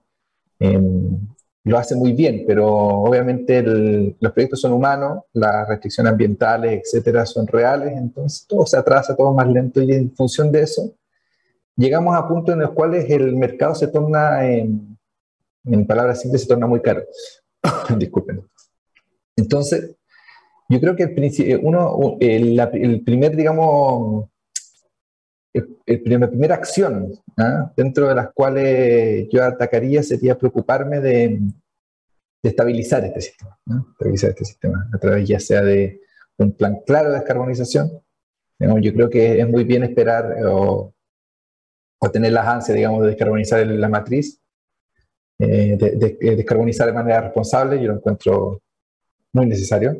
[0.57, 1.19] em,
[1.65, 7.45] lo hace muy bien, pero obviamente los proyectos son humanos, las restricciones ambientales, etcétera, son
[7.45, 10.93] reales, entonces todo se atrasa, todo más lento y en función de eso
[11.77, 14.96] llegamos a puntos en los cuales el mercado se torna, en,
[15.85, 17.03] palabras simples, se torna muy caro.
[17.97, 18.41] Disculpen.
[19.35, 19.95] Entonces,
[20.69, 24.29] yo creo que el, eh, uno, el, primer, digamos,
[25.53, 27.71] la primera acción ¿ah?
[27.75, 31.39] dentro de las cuales yo atacaría sería preocuparme de,
[32.43, 33.57] estabilizar este sistema,
[33.91, 35.99] estabilizar este sistema a través ya sea de
[36.37, 37.91] un plan claro de descarbonización.
[38.59, 40.93] Yo creo que es muy bien esperar o
[41.99, 44.39] o tener las ansias, digamos, de descarbonizar la matriz,
[45.39, 48.61] eh, de, descarbonizar de manera responsable, yo lo encuentro
[49.33, 49.95] muy necesario.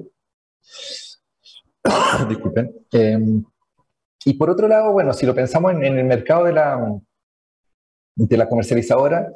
[2.30, 2.76] Disculpen.
[2.92, 3.44] Em,
[4.26, 7.00] y por otro lado, bueno, si lo pensamos en, el mercado de la,
[8.16, 9.32] de la comercializadora,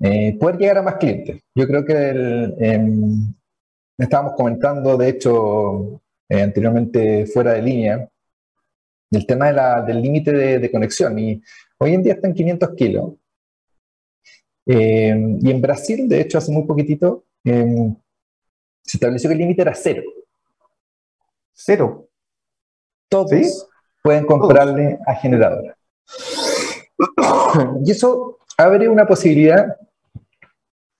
[0.00, 1.40] eh, poder llegar a más clientes.
[1.54, 3.34] Yo creo que el, em,
[3.98, 8.08] estábamos comentando, de hecho, eh, anteriormente fuera de línea,
[9.10, 9.52] el tema
[9.82, 11.18] del límite de, de, conexión.
[11.18, 11.42] Y
[11.80, 13.12] Hoy en día está en 500 kilos.
[14.70, 17.96] Eh, y en Brasil, de hecho, hace muy poquitito, em,
[18.82, 20.02] se estableció que el límite era cero.
[21.54, 22.06] Cero.
[23.08, 23.66] Todos
[24.02, 25.74] pueden comprarle a generadora.
[27.84, 29.74] y eso abre una posibilidad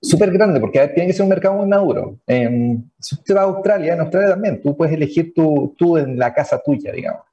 [0.00, 2.18] súper grande, porque tiene que ser un mercado muy maduro.
[2.26, 6.18] Em, si usted va a Australia, en Australia también, tú puedes elegir tu, tú en
[6.18, 7.26] la casa tuya, digamos.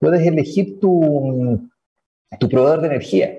[0.00, 1.70] Puedes elegir tu,
[2.40, 3.38] tu proveedor de energía.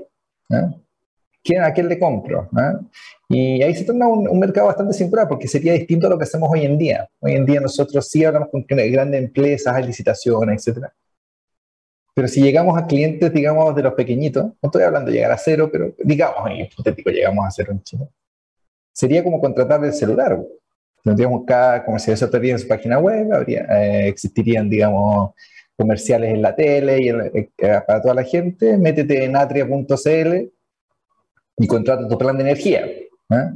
[1.48, 2.50] ¿Quién, ¿A quién le compro?
[3.30, 6.50] Y ahí se torna un, mercado bastante singular porque sería distinto a lo que hacemos
[6.52, 7.10] hoy en día.
[7.22, 10.88] Hoy en día nosotros sí hablamos con grandes empresas, hay licitaciones, etc.
[12.14, 15.38] Pero si llegamos a clientes, digamos, de los pequeñitos, no estoy hablando de llegar a
[15.38, 18.10] cero, pero digamos, en hipotético, llegamos a cero en Chile,
[18.92, 20.38] sería como contratar el celular.
[21.02, 25.32] Tendríamos cada comercializador en su página web, habría, eh, existirían, digamos,
[25.78, 27.50] comerciales en la tele y eh,
[27.88, 30.57] para toda la gente, métete en atria.cl
[31.58, 32.86] y contrata tu plan de energía.
[32.86, 33.52] ¿eh?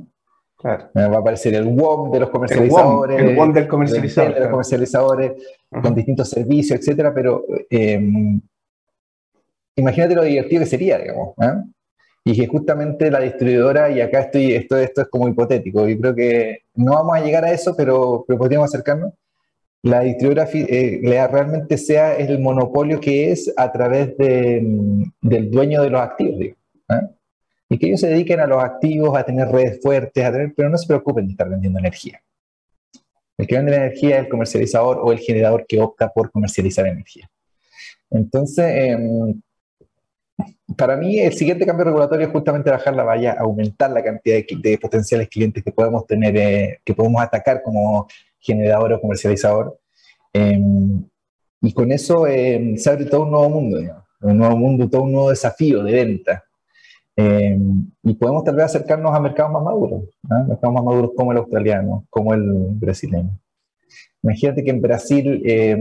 [0.58, 0.90] Claro.
[0.94, 3.20] Eh, va a aparecer el WOM de los comercializadores.
[3.20, 4.34] El WOM, del comercializador.
[4.34, 5.32] De los comercializadores
[5.70, 8.40] con distintos servicios, etcétera, pero em,
[9.76, 11.36] imagínate lo divertido que sería, digamos.
[12.24, 16.14] Y que justamente la distribuidora, y acá estoy, esto, esto es como hipotético, y creo
[16.14, 19.14] que no vamos a llegar a eso, pero, pero podríamos acercarnos
[19.84, 25.90] la distribuidora eh, realmente sea el monopolio que es a través mm, del dueño de
[25.90, 26.56] los activos, digo,
[26.90, 27.08] ¿eh?
[27.72, 30.68] Y que ellos se dediquen a los activos, a tener redes fuertes, a tener, pero
[30.68, 32.22] no se preocupen de estar vendiendo energía.
[33.38, 36.86] El que vende la energía es el comercializador o el generador que opta por comercializar
[36.86, 37.32] energía.
[38.10, 39.42] Entonces, em,
[40.76, 44.78] para mí el siguiente cambio regulatorio es justamente bajar la valla, aumentar la cantidad de,
[44.78, 48.06] potenciales clientes que podemos tener, eh, que podemos atacar como
[48.42, 49.80] generador o comercializador.
[50.34, 51.06] Em,
[51.62, 53.80] y con eso em, se abre todo un nuevo mundo.
[54.24, 56.44] un nuevo mundo, todo un nuevo desafío de venta.
[57.22, 57.58] Eh,
[58.04, 60.04] y podemos tal vez acercarnos a mercados más maduros,
[60.48, 63.38] mercados más maduros como el australiano, como el brasileño.
[64.24, 65.78] Imagínate que en Brasil eh,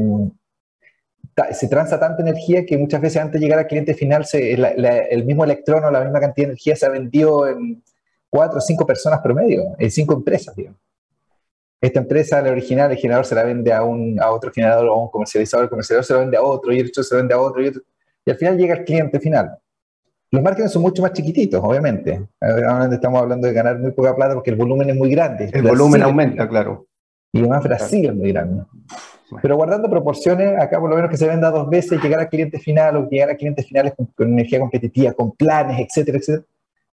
[1.53, 5.25] se transa tanta energía que muchas veces antes de llegar al cliente final se, el
[5.25, 7.83] mismo electrón o la misma cantidad de energía se ha vendido en
[8.29, 10.79] cuatro o cinco personas promedio, en cinco empresas, digamos.
[11.81, 14.93] Esta empresa, la original, el generador se la vende a, un, a otro generador o
[14.93, 17.21] a un comercializador, el comercializador se la vende a otro y el otro se la
[17.23, 17.83] vende a otro y, otro,
[18.27, 19.57] y al final llega al cliente final.
[20.33, 22.23] Los márgenes son mucho más chiquititos, obviamente.
[22.93, 25.51] estamos hablando de ganar muy poca plata porque el volumen es muy grande.
[25.53, 26.87] El volumen aumenta, claro.
[27.33, 28.63] Y además Brasil es muy grande.
[29.43, 32.59] Pero guardando proporciones, acá por lo menos que se venda dos veces, llegar al cliente
[32.59, 36.47] final o llegar a clientes finales con, con energía competitiva, con planes, etcétera, etcétera.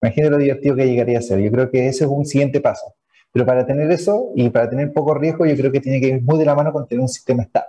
[0.01, 1.39] Imagínate lo divertido que llegaría a ser.
[1.39, 2.93] Yo creo que ese es un siguiente paso.
[3.31, 6.21] Pero para tener eso y para tener poco riesgo, yo creo que tiene que ir
[6.21, 7.67] muy de la mano con tener un sistema estable.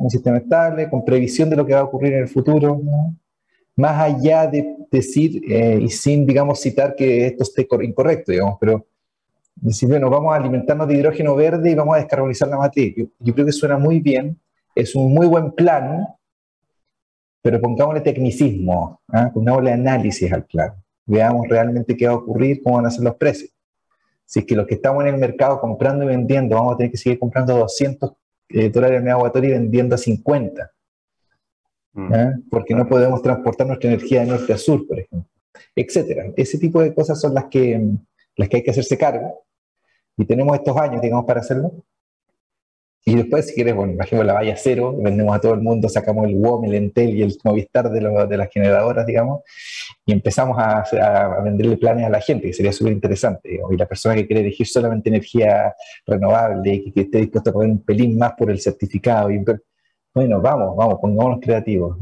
[0.00, 2.80] Un sistema estable, con previsión de lo que va a ocurrir en el futuro.
[3.76, 8.86] Más allá de decir, eh, y sin, digamos, citar que esto esté incorrecto, digamos, pero
[9.56, 13.06] decir, bueno, vamos a alimentarnos de hidrógeno verde y vamos a descarbonizar la materia.
[13.18, 14.38] Yo, creo que suena muy bien,
[14.74, 16.06] es un muy buen plan,
[17.42, 19.30] pero pongámosle tecnicismo, ¿eh?
[19.32, 20.72] pongámosle análisis al plan.
[21.04, 23.50] Veamos realmente qué va a ocurrir, cómo van a ser los precios.
[24.24, 26.90] Si es que los que estamos en el mercado comprando y vendiendo, vamos a tener
[26.90, 28.12] que seguir comprando 200
[28.48, 30.70] eh, dólares en agua y vendiendo a 50.
[31.96, 32.48] Mm.
[32.50, 35.28] Porque no podemos transportar nuestra energía de norte a sur, por ejemplo.
[35.74, 36.32] Etcétera.
[36.36, 37.80] Ese tipo de cosas son las que,
[38.36, 39.44] las que hay que hacerse cargo.
[40.16, 41.72] Y tenemos estos años, digamos, para hacerlo.
[43.08, 46.26] Y después, si quieres, bueno, imaginemos la valla cero, vendemos a todo el mundo, sacamos
[46.26, 49.42] el WOM, el Entel y el Movistar de, de las generadoras, digamos,
[50.04, 53.60] y empezamos a, a, venderle planes a la gente, que sería súper interesante.
[53.70, 55.72] Y la persona que quiere elegir solamente energía
[56.04, 59.30] renovable y que, esté dispuesto a poner un pelín más por el certificado.
[59.30, 59.44] Y,
[60.16, 61.96] bueno, vamos, vamos, pongámonos creativos.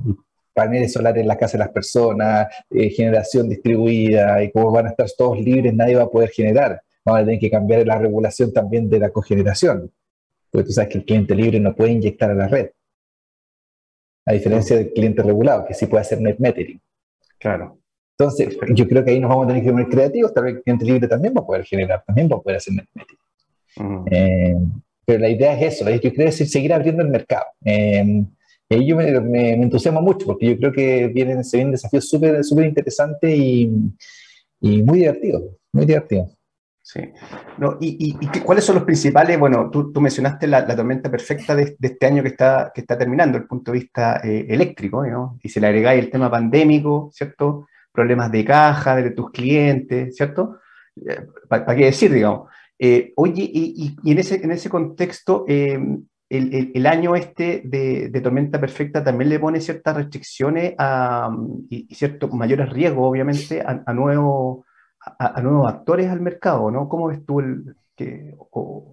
[0.55, 4.91] paneles solares en la casa de las personas, eh, generación distribuida, y como van a
[4.91, 6.81] estar todos libres, nadie va a poder generar.
[7.05, 9.93] Vamos a tener que cambiar la regulación también de la cogeneración
[10.55, 12.71] porque tú sabes que el cliente libre no puede inyectar a la red.
[14.25, 16.81] A diferencia del cliente regulado, que sí puede hacer net metering.
[17.41, 17.77] Claro.
[18.17, 20.33] Entonces, yo creo que ahí nos vamos a tener que poner creativos.
[20.33, 22.73] Tal vez el cliente libre también va a poder generar, también va a poder hacer
[22.73, 24.07] net metering.
[24.13, 24.57] Eh,
[25.07, 27.47] pero la idea es eso, yo que es seguir abriendo el mercado.
[27.65, 28.25] Eh,
[28.71, 32.43] y yo me, me, entusiasmo mucho porque yo creo que vienen, se vienen desafíos súper
[32.43, 33.71] súper interesantes y,
[34.61, 36.31] y muy divertidos, muy divertidos.
[36.83, 37.01] Sí.
[37.57, 38.15] No, y,
[38.45, 39.39] cuáles son los principales?
[39.39, 43.47] Bueno, tú, mencionaste la, tormenta perfecta de, este año que está, que está terminando, el
[43.47, 45.39] punto de vista eh, eléctrico, ¿no?
[45.43, 47.69] Y si le agregáis el tema pandémico, ¿cierto?
[47.91, 50.61] Problemas de caja de tus clientes, ¿cierto?
[51.09, 52.51] Eh, ¿Para qué decir, digamos?
[52.79, 59.31] Eh, oye, y, en, ese, en ese contexto, el, año este de, tormenta perfecta también
[59.31, 60.75] le pone ciertas restricciones
[61.71, 64.65] y, ciertos mayores riesgos, obviamente, a, a nuevos
[65.19, 66.89] a, nuevos actores al mercado, ¿no?
[66.89, 68.35] ¿Cómo ves tú el que...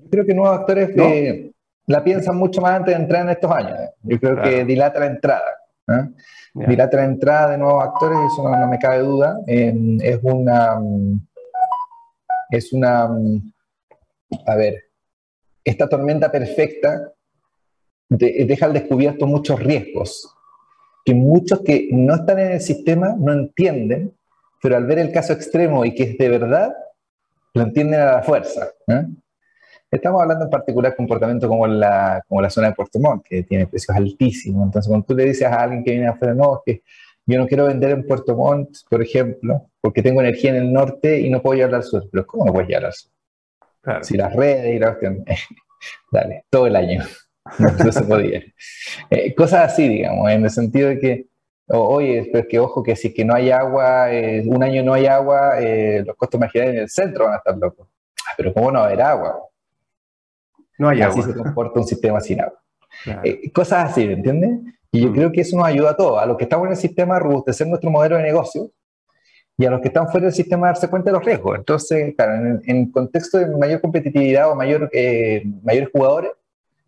[0.09, 1.51] Creo que nuevos actores eh,
[1.87, 3.79] la piensan mucho más antes de entrar en estos años.
[3.79, 3.89] ¿eh?
[4.03, 5.51] Yo creo que dilata la entrada.
[5.87, 6.09] ¿eh?
[6.53, 9.39] Dilata la entrada de nuevos actores, eso no, me cabe duda.
[9.47, 10.79] es una...
[12.49, 13.09] Es una...
[14.45, 14.85] A ver,
[15.63, 17.11] esta tormenta perfecta
[18.09, 20.35] deja al descubierto muchos riesgos
[21.05, 24.13] que muchos que no están en el sistema no entienden
[24.61, 26.73] pero al ver el caso extremo y que es de verdad,
[27.53, 28.69] lo entienden a la fuerza.
[28.87, 29.05] ¿eh?
[29.89, 33.43] Estamos hablando en particular de comportamiento como la, como la zona de Puerto Montt, que
[33.43, 34.65] tiene precios altísimos.
[34.65, 36.83] Entonces, cuando tú le dices a alguien que viene afuera, no, que
[37.25, 41.19] yo no quiero vender en Puerto Montt, por ejemplo, porque tengo energía en el norte
[41.19, 42.07] y no puedo llevarla al sur.
[42.09, 43.11] Pero ¿cómo no puedes llevarla al sur?
[44.01, 44.97] Si las redes y la
[46.11, 47.03] dale, todo el año.
[47.57, 48.41] No, se podía.
[49.09, 51.25] Eh, cosas así, digamos, en el sentido de que
[51.67, 55.05] oye, pero que ojo que si que no hay agua, eh, un año no hay
[55.05, 57.87] agua, eh, los costos marginales en el centro van a estar locos.
[58.27, 59.39] Ah, pero ¿cómo no va a haber agua?
[60.77, 61.19] No hay agua.
[61.19, 62.61] Así se comporta un sistema sin agua.
[63.53, 64.75] Cosas así, ¿me entiendes?
[64.91, 65.13] Y yo mm.
[65.13, 67.19] creo que eso nos ayuda a todos, a los que estamos en el sistema a
[67.19, 68.71] robustecer nuestro modelo de negocio
[69.61, 71.57] y a los que están fuera del sistema darse cuenta de los riesgos.
[71.57, 74.89] Entonces, claro, en, en contexto de mayor competitividad o mayor,
[75.63, 76.31] mayores jugadores,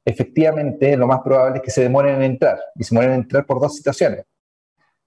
[0.04, 2.60] efectivamente lo más probable es que se demoren en entrar.
[2.76, 4.26] Y se demoren en entrar por dos situaciones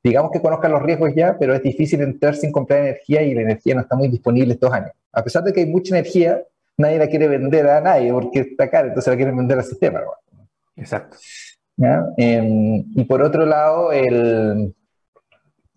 [0.07, 3.43] digamos que conozcan los riesgos ya, pero es difícil entrar sin comprar energía y la
[3.43, 4.93] energía no está muy disponible estos años.
[5.13, 6.43] A pesar de que hay mucha energía,
[6.77, 10.01] nadie la quiere vender a nadie porque está cara, entonces la quieren vender al sistema.
[10.77, 11.17] Exacto.
[12.17, 14.75] Em, y por otro lado, el,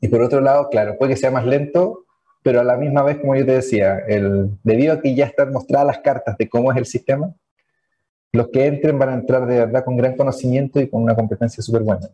[0.01, 2.05] y por otro lado, claro, puede que sea más lento,
[2.41, 5.51] pero a la misma vez, como yo te decía, el, debido a que ya están
[5.51, 7.33] mostradas las cartas de cómo es el sistema,
[8.31, 11.63] los que entren van a entrar de verdad con gran conocimiento y con una competencia
[11.63, 12.07] súper buena.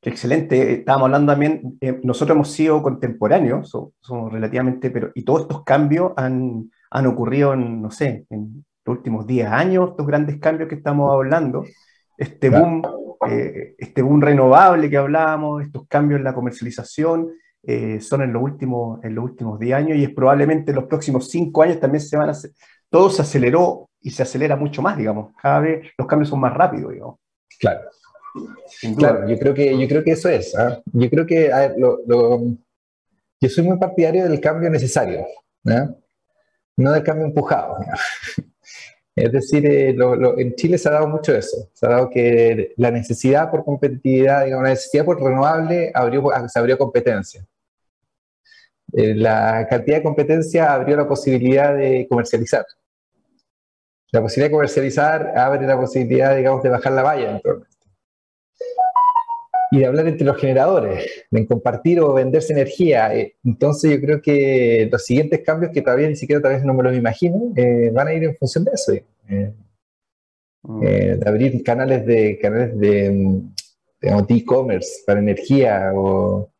[0.00, 0.72] excelente.
[0.74, 3.70] Estábamos hablando también, eh, nosotros hemos sido contemporáneos,
[4.00, 8.96] somos, relativamente, pero y todos estos cambios han, han ocurrido en, no sé, en los
[8.96, 11.64] últimos 10 años, estos grandes cambios que estamos hablando,
[12.16, 12.82] este boom,
[13.28, 17.30] eh, este boom renovable que hablábamos, estos cambios en la comercialización,
[17.62, 20.86] eh, son en los, últimos, en los últimos 10 años y es probablemente en los
[20.86, 22.50] próximos 5 años también se van a hacer,
[22.90, 26.52] todo se aceleró y se acelera mucho más, digamos, cada vez los cambios son más
[26.54, 27.18] rápidos, digamos.
[27.60, 27.80] Claro.
[28.96, 30.56] Claro, yo creo que, yo creo que eso es.
[30.56, 30.80] ¿ah?
[30.86, 31.50] Yo creo que,
[33.40, 35.26] yo soy muy partidario del cambio necesario,
[35.64, 37.76] no del cambio empujado.
[39.14, 39.94] Es decir, eh,
[40.38, 41.68] en Chile se ha dado mucho eso.
[41.74, 46.58] Se ha dado que la necesidad por competitividad, digamos, la necesidad por renovable abrió, se
[46.58, 47.44] abrió competencia.
[48.94, 52.64] Eh, la cantidad de competencia abrió la posibilidad de comercializar.
[54.10, 57.40] La posibilidad de comercializar abre la posibilidad, digamos, de bajar la valla
[59.72, 63.16] y de hablar entre los generadores, de compartir o venderse energía.
[63.16, 66.74] Eh, entonces yo creo que los siguientes cambios, que todavía ni siquiera tal vez no
[66.74, 68.92] me los imagino, eh, van a ir en función de eso.
[68.92, 69.50] Eh,
[70.62, 70.80] mm.
[70.80, 73.42] de abrir canales de canales de
[74.02, 76.52] e-commerce para energía o,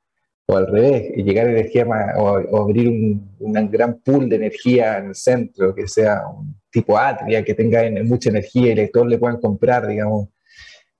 [0.46, 1.86] o, al revés, llegar a energía
[2.16, 7.44] o, abrir un, gran pool de energía en el centro, que sea un tipo Atria,
[7.44, 10.28] que tenga mucha energía y que todos le puedan comprar, digamos,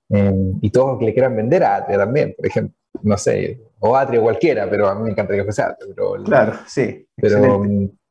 [0.09, 3.95] Em, y todos que le quieran vender a Atria también, por ejemplo, no sé, o
[3.95, 5.93] Atria o cualquiera, pero a mí me encantaría que fuese Atria.
[5.95, 7.07] Pero, claro, sí.
[7.15, 7.63] Pero,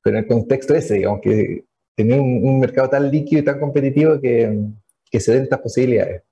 [0.03, 1.64] pero en el contexto ese, digamos, que
[1.95, 4.66] tener un, mercado tan líquido y tan competitivo que,
[5.11, 6.22] que se den estas posibilidades.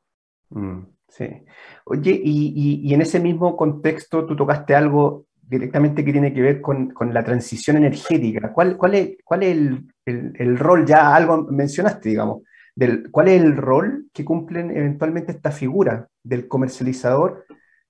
[0.51, 1.27] Mm, sí.
[1.85, 6.61] Oye, y, y, en ese mismo contexto tú tocaste algo directamente que tiene que ver
[6.61, 8.53] con, con la transición energética.
[8.53, 10.87] ¿Cuál, cuál es, cuál es el, el, el, rol?
[10.87, 12.43] Ya algo mencionaste, digamos,
[13.11, 17.45] cuál es el rol que cumplen eventualmente esta figura del comercializador,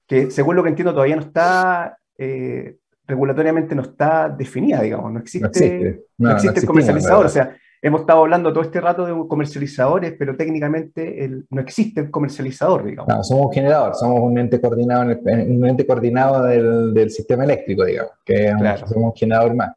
[0.06, 2.76] que según lo que entiendo todavía no está, eh,
[3.06, 8.20] regulatoriamente no está definida, digamos, no existe, no existe, el comercializador, o sea, hemos estado
[8.20, 13.14] hablando todo este rato de comercializadores, pero técnicamente no existe el comercializador, digamos.
[13.14, 18.12] No, somos un generador, somos un ente coordinado, un ente coordinado del, sistema eléctrico, digamos,
[18.24, 18.52] que
[18.86, 19.72] somos un generador más.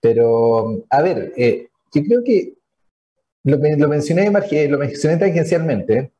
[0.00, 2.54] Pero, a ver, eh, yo creo que
[3.44, 4.30] lo, mencioné,
[4.68, 6.12] lo mencioné tangencialmente.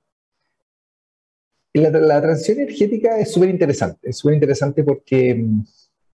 [1.74, 5.62] La, la transición energética es súper interesante, es súper interesante porque mm,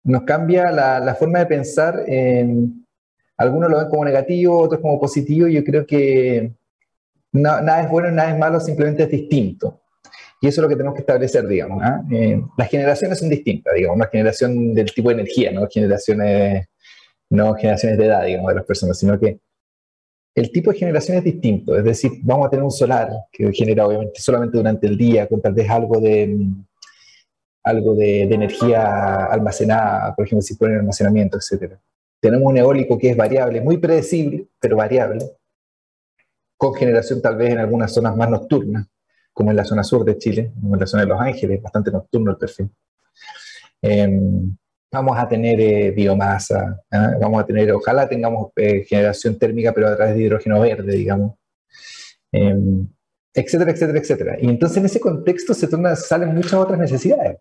[0.08, 2.04] nos cambia la, forma de pensar.
[2.08, 2.86] En,
[3.38, 5.48] algunos lo ven como negativo, otros como positivo.
[5.48, 6.54] Yo creo que
[7.32, 9.82] nada es bueno, nada es malo, simplemente es distinto.
[10.40, 11.82] Y eso es lo que tenemos que establecer, digamos.
[11.84, 12.04] ¿ah?
[12.12, 16.68] Eh, las generaciones son distintas, digamos, una generación del tipo de energía, no generaciones,
[17.30, 19.40] no generaciones de edad, digamos, de las personas, sino que
[20.38, 23.88] el tipo de generación es distinto, es decir, vamos a tener un solar que genera
[23.88, 26.48] obviamente solamente durante el día, con tal vez algo de,
[27.64, 31.74] algo de, energía almacenada, por ejemplo, si ponen almacenamiento, etc.
[32.20, 35.26] Tenemos un eólico que es variable, muy predecible, pero variable,
[36.56, 38.86] con generación tal vez en algunas zonas más nocturnas,
[39.34, 41.90] como en la zona sur de Chile, como en la zona de Los Ángeles, bastante
[41.90, 42.70] nocturno el perfil.
[43.82, 44.56] Em,
[44.92, 47.12] vamos a tener eh, biomasa, ¿ah?
[47.20, 51.34] vamos a tener, ojalá tengamos eh, generación térmica, pero a través de hidrógeno verde, digamos,
[52.32, 52.88] em,
[53.34, 54.38] etcétera, etcétera, etcétera.
[54.42, 57.38] Y entonces en ese contexto se salen muchas otras necesidades,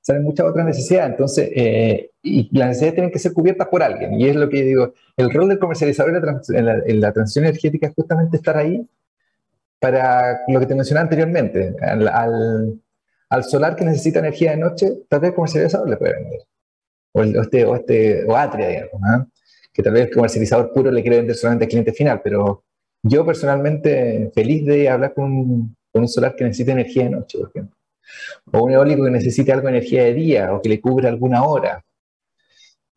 [0.00, 4.18] salen muchas otras necesidades, entonces, eh, y las necesidades tienen que ser cubiertas por alguien,
[4.20, 6.16] y es lo que digo, el rol del comercializador
[6.48, 8.86] en la, transición energética es justamente estar ahí
[9.78, 15.30] para lo que te mencioné anteriormente, al, solar que necesita energía de noche, tal vez
[15.30, 16.49] el comercializador le puede vender
[17.12, 19.26] o, este, o, este, o Atria, digamos, ¿ah?
[19.72, 22.64] que tal vez el comercializador puro le quiere vender solamente al cliente final, pero
[23.02, 27.38] yo personalmente feliz de hablar con un, con un solar que necesite energía de noche,
[27.38, 27.76] por ejemplo,
[28.52, 31.44] o un eólico que necesite algo de energía de día o que le cubra alguna
[31.44, 31.84] hora.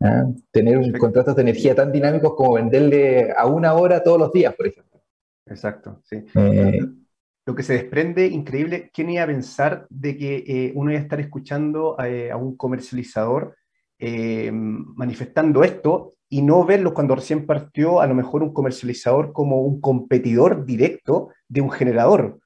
[0.01, 0.25] ¿ah?
[0.51, 4.67] Tener contratos de energía tan dinámicos como venderle a una hora todos los días, por
[4.67, 5.01] ejemplo.
[5.45, 6.23] Exacto, sí.
[6.35, 6.79] Eh,
[7.45, 11.03] lo que se desprende, increíble, ¿quién iba a pensar de que eh, uno iba a
[11.03, 13.55] estar escuchando eh, a un comercializador
[14.05, 19.61] eh, manifestando esto y no verlo cuando recién partió a lo mejor un comercializador como
[19.61, 22.39] un competidor directo de un generador.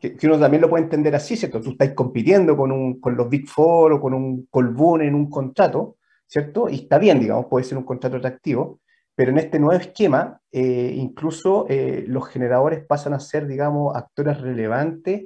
[0.00, 1.60] Que, uno también lo puede entender así, ¿cierto?
[1.60, 5.28] Tú estás compitiendo con, un, con los Big Four o con un Colbún en un
[5.28, 5.96] contrato,
[6.28, 6.68] ¿cierto?
[6.68, 8.78] Y está bien, digamos, puede ser un contrato atractivo,
[9.16, 14.40] pero en este nuevo esquema, eh, incluso eh, los generadores pasan a ser, digamos, actores
[14.40, 15.24] relevantes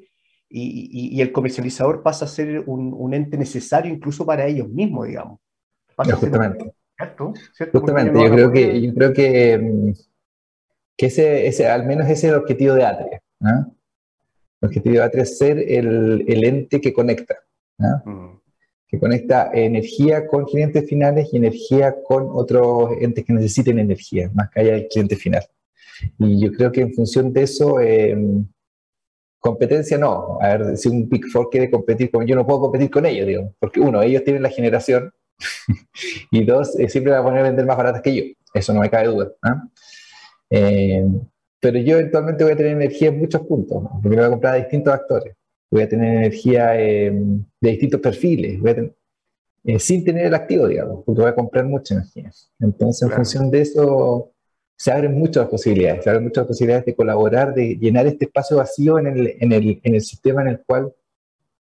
[0.48, 5.08] y, y, el comercializador pasa a ser un, un, ente necesario incluso para ellos mismos,
[5.08, 5.40] digamos
[5.96, 6.74] justamente.
[7.72, 9.94] Justamente, yo creo que, yo creo que,
[10.96, 13.22] que ese, ese, al menos ese es el objetivo de Atria.
[13.40, 17.36] El objetivo de Atria es ser el, el ente que conecta.
[17.78, 18.40] mm.
[18.86, 24.50] que conecta energía con clientes finales y energía con otros entes que necesiten energía, más
[24.50, 25.42] que haya el cliente final.
[26.18, 28.46] Y yo creo que en función de eso, em,
[29.38, 30.38] competencia no.
[30.40, 33.26] A ver, si un Big Four quiere competir con yo no puedo competir con ellos,
[33.26, 35.12] digo, porque uno, ellos tienen la generación
[36.30, 38.22] y dos, eh, siempre van a poner a vender más baratas que yo.
[38.52, 39.32] Eso no me cabe duda.
[40.50, 41.04] Eh,
[41.60, 44.54] pero yo eventualmente voy a tener energía en muchos puntos, porque me voy a comprar
[44.54, 45.34] a distintos actores.
[45.70, 47.10] Voy a tener energía eh,
[47.60, 48.60] de distintos perfiles,
[49.78, 52.30] sin tener el activo, digamos, porque voy a comprar mucha energía.
[52.60, 54.34] Entonces, en función de eso,
[54.76, 58.98] se abren muchas posibilidades, se abren muchas posibilidades de colaborar, de llenar este espacio vacío
[58.98, 60.92] en el, en el, en el sistema en el cual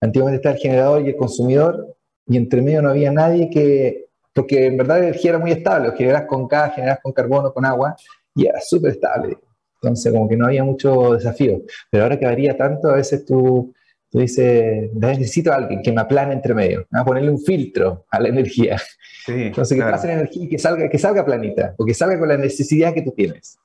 [0.01, 1.95] antiguamente estaba el generador y el consumidor,
[2.25, 5.91] y entre medio no había nadie que, porque en verdad la energía era muy estable,
[5.97, 7.95] generas con gas, generas con carbono, con agua,
[8.35, 9.37] y era súper estable.
[9.81, 11.61] Entonces, como que no había mucho desafío.
[11.89, 13.73] Pero ahora que varía tanto, a veces tú,
[14.09, 18.19] tú dices, necesito a alguien que me aplane entre medio, a ponerle un filtro a
[18.19, 18.81] la energía.
[19.27, 22.29] Entonces, que pase la energía y que salga, que salga planita, o que salga con
[22.29, 23.57] la necesidad que tú tienes.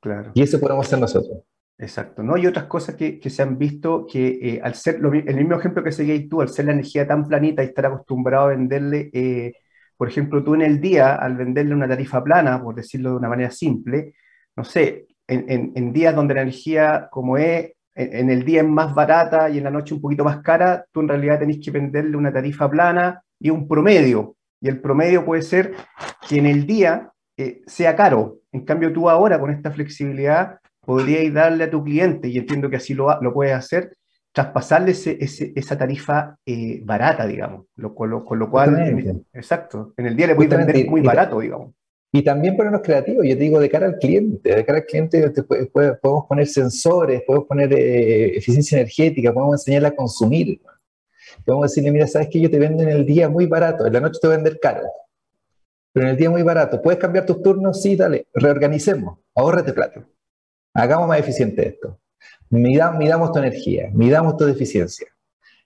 [0.00, 0.30] Claro.
[0.34, 1.38] Y eso podemos hacer nosotros.
[1.78, 2.38] Exacto, ¿no?
[2.38, 5.84] Y otras cosas que, que se han visto que eh, al ser, el mismo ejemplo
[5.84, 9.52] que seguís tú, al ser la energía tan planita y estar acostumbrado a venderle, eh,
[9.96, 13.28] por ejemplo, tú en el día, al venderle una tarifa plana, por decirlo de una
[13.28, 14.14] manera simple,
[14.56, 18.94] no sé, en, en, días donde la energía, como es, en, el día es más
[18.94, 22.16] barata y en la noche un poquito más cara, tú en realidad tenés que venderle
[22.16, 24.36] una tarifa plana y un promedio.
[24.60, 25.74] Y el promedio puede ser
[26.28, 28.38] que en el día eh, sea caro.
[28.52, 32.76] En cambio, tú ahora con esta flexibilidad podríais darle a tu cliente, y entiendo que
[32.76, 33.96] así lo, lo puedes hacer,
[34.32, 35.18] traspasarle ese,
[35.54, 37.66] esa tarifa eh, barata, digamos.
[37.76, 41.40] Lo, con, lo, con, lo, cual, exacto, en el día le puedes vender muy barato,
[41.40, 41.72] digamos.
[42.12, 45.32] Y también ponernos creativos, yo te digo, de cara al cliente, de cara al cliente
[45.72, 50.60] podemos poner sensores, podemos poner eh, eficiencia energética, podemos enseñarle a consumir.
[51.44, 54.00] Podemos decirle, mira, sabes que yo te vendo en el día muy barato, en la
[54.00, 54.82] noche te voy a vender caro,
[55.92, 56.80] pero en el día muy barato.
[56.80, 57.82] ¿Puedes cambiar tus turnos?
[57.82, 60.06] Sí, dale, reorganicemos, ahórrate plata.
[60.76, 61.98] Hagamos más eficiente esto.
[62.50, 65.08] Midamos, midamos tu energía, midamos tu eficiencia.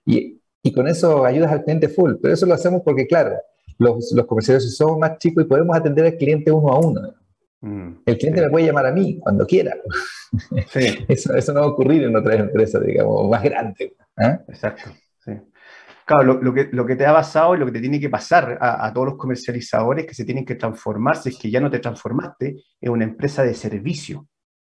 [0.06, 2.14] Y, y, con eso ayudas al cliente full.
[2.22, 3.36] Pero eso lo hacemos porque, claro,
[3.78, 7.14] los, los comerciales somos más chicos y podemos atender al cliente uno a uno.
[7.60, 9.74] Mm, el cliente me puede llamar a mí cuando quiera.
[10.68, 11.04] Sí.
[11.08, 13.92] eso, eso, no va a ocurrir en otras empresas, digamos, más grandes.
[14.16, 14.38] ¿eh?
[14.48, 14.90] Exacto.
[15.24, 15.32] Sí.
[16.06, 18.08] Claro, lo, lo, que, lo que te ha pasado y lo que te tiene que
[18.08, 21.70] pasar a, a, todos los comercializadores que se tienen que transformarse es que ya no
[21.70, 24.26] te transformaste en una empresa de servicio.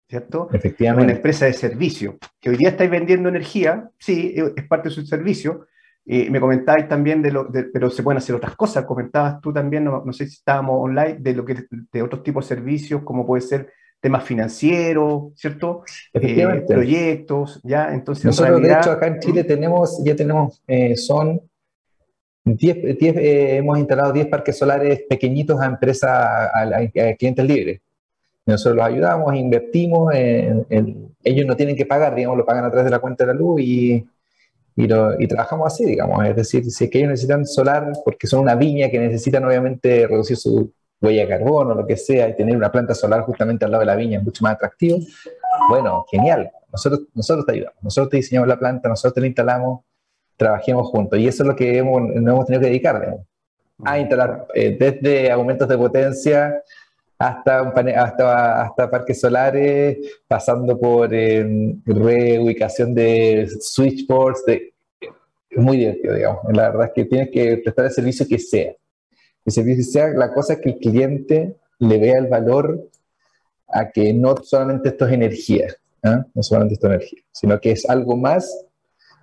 [0.08, 0.48] ¿Cierto?
[0.52, 1.04] Efectivamente.
[1.04, 5.06] Una empresa de servicio, que hoy día estáis vendiendo energía, sí, es parte de su
[5.06, 5.66] servicio.
[6.08, 8.84] Eh, me comentabais también de lo, pero se pueden hacer otras cosas.
[8.84, 12.48] Comentabas tú también, no, no, sé si estábamos online, de lo que de otros tipos
[12.48, 15.82] de servicios, como puede ser temas financieros, ¿cierto?
[16.14, 17.92] Eh, proyectos, ya.
[17.92, 21.40] Entonces, nosotros de hecho acá en Chile tenemos, ya tenemos, eh, son
[22.44, 27.80] 10, hemos instalado 10 parques solares pequeñitos a empresas, a clientes libres.
[28.46, 32.84] Nosotros los ayudamos, invertimos, en, ellos no tienen que pagar, digamos, lo pagan a través
[32.84, 34.06] de la cuenta de la luz y,
[34.76, 34.86] y,
[35.26, 36.24] trabajamos así, digamos.
[36.24, 40.06] Es decir, si es que ellos necesitan solar porque son una viña que necesitan obviamente
[40.06, 43.72] reducir su huella de carbono, lo que sea, y tener una planta solar justamente al
[43.72, 44.98] lado de la viña es mucho más atractivo,
[45.68, 46.50] bueno, genial.
[46.70, 49.80] Nosotros, nosotros te ayudamos, nosotros te diseñamos la planta, nosotros te la instalamos,
[50.36, 51.18] trabajemos juntos.
[51.18, 53.26] Y eso es lo que hemos, nos hemos tenido que dedicar, digamos,
[53.84, 56.62] a instalar eh, desde aumentos de potencia
[57.18, 57.60] hasta,
[57.96, 59.98] hasta, hasta parques solares,
[60.28, 64.44] pasando por em, reubicación de switchboards.
[64.44, 66.44] De, es muy divertido, digamos.
[66.52, 68.72] La verdad es que tienes que prestar el servicio que sea.
[69.44, 72.88] El servicio que sea, la cosa es que el cliente le vea el valor
[73.68, 75.66] a que no solamente esto es energía,
[76.02, 76.18] ¿eh?
[76.34, 78.66] no solamente esto es energía, sino que es algo más,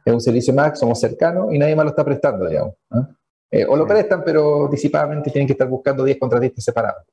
[0.06, 2.74] es un servicio más, somos cercanos y nadie más lo está prestando, digamos.
[2.92, 3.14] ¿eh?
[3.52, 7.04] Eh, o lo prestan, pero disipadamente tienen que estar buscando 10 contratistas separados.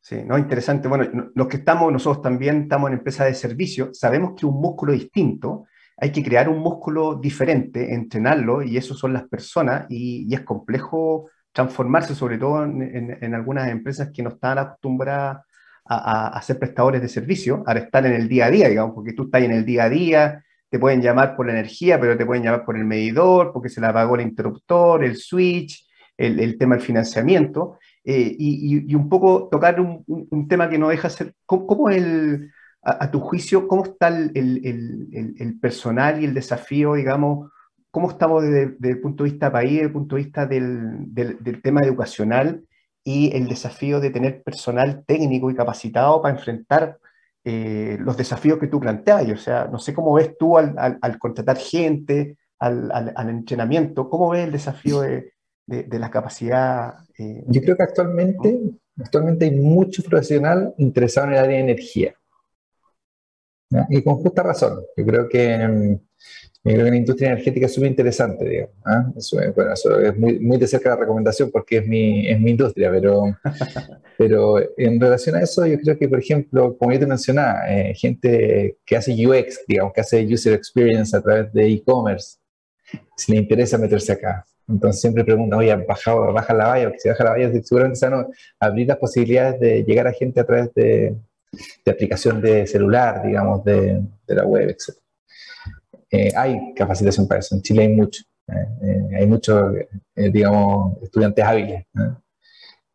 [0.00, 0.22] Sí.
[0.26, 0.88] no, interesante.
[0.88, 4.92] Bueno, los que estamos, nosotros también estamos en empresas de servicio, sabemos que un músculo
[4.92, 10.40] distinto, hay que crear un músculo diferente, entrenarlo, y eso son las personas, y, es
[10.40, 15.44] complejo transformarse, sobre todo en, algunas empresas que no están acostumbradas
[15.86, 19.24] a, ser prestadores de servicio, a estar en el día a día, digamos, porque tú
[19.24, 22.42] estás en el día a día, te pueden llamar por la energía, pero te pueden
[22.42, 25.86] llamar por el medidor, porque se le apagó el interruptor, el switch,
[26.16, 31.08] el, el tema del financiamiento, eh, y, un poco tocar un, tema que no deja
[31.08, 32.50] ser, ¿cómo, el,
[32.82, 37.50] a, tu juicio, cómo está el, personal y el desafío, digamos,
[37.90, 41.80] cómo estamos desde, el punto de vista país, desde el punto de vista del, tema
[41.82, 42.62] educacional
[43.02, 46.98] y el desafío de tener personal técnico y capacitado para enfrentar
[47.44, 49.26] eh, los desafíos que tú planteas?
[49.30, 54.10] O sea, no sé cómo ves tú al, contratar gente, al, entrenamiento.
[54.10, 55.33] ¿Cómo ves el desafío de,
[55.66, 56.94] la capacidad?
[57.18, 57.42] Eh?
[57.46, 58.60] Yo creo que actualmente,
[58.98, 62.14] actualmente hay mucho profesional interesado en el área de energía.
[63.88, 64.84] Y con justa razón.
[64.96, 65.96] Yo creo que mm,
[66.64, 68.74] creo que la industria energética es súper interesante, digamos.
[68.86, 69.12] ¿ah?
[69.16, 72.52] Eso, bueno, eso es muy, muy, de cerca la recomendación porque es mi, es mi
[72.52, 73.24] industria, pero,
[74.18, 77.94] pero en relación a eso, yo creo que, por ejemplo, como yo te mencionaba, eh,
[77.94, 82.38] gente que hace UX, digamos, que hace User Experience a través de e-commerce,
[83.16, 84.46] si le interesa meterse acá.
[84.68, 88.08] Entonces siempre preguntan, oye, baja, baja la valla, porque si baja la valla, seguramente se
[88.08, 88.20] van
[88.60, 91.16] a abrir las posibilidades de llegar a gente a través de,
[91.84, 94.96] de aplicación de celular, digamos, de, de la web, etc.
[96.10, 98.22] Eh, hay capacitación para eso, en Chile hay mucho.
[98.46, 98.52] Eh,
[98.82, 99.72] eh, hay muchos,
[100.14, 101.86] digamos, estudiantes hábiles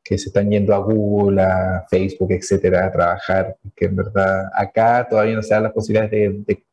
[0.04, 5.08] que se están yendo a Google, a Facebook, etcétera, a trabajar, que en verdad acá
[5.08, 6.66] todavía no se dan las posibilidades de, de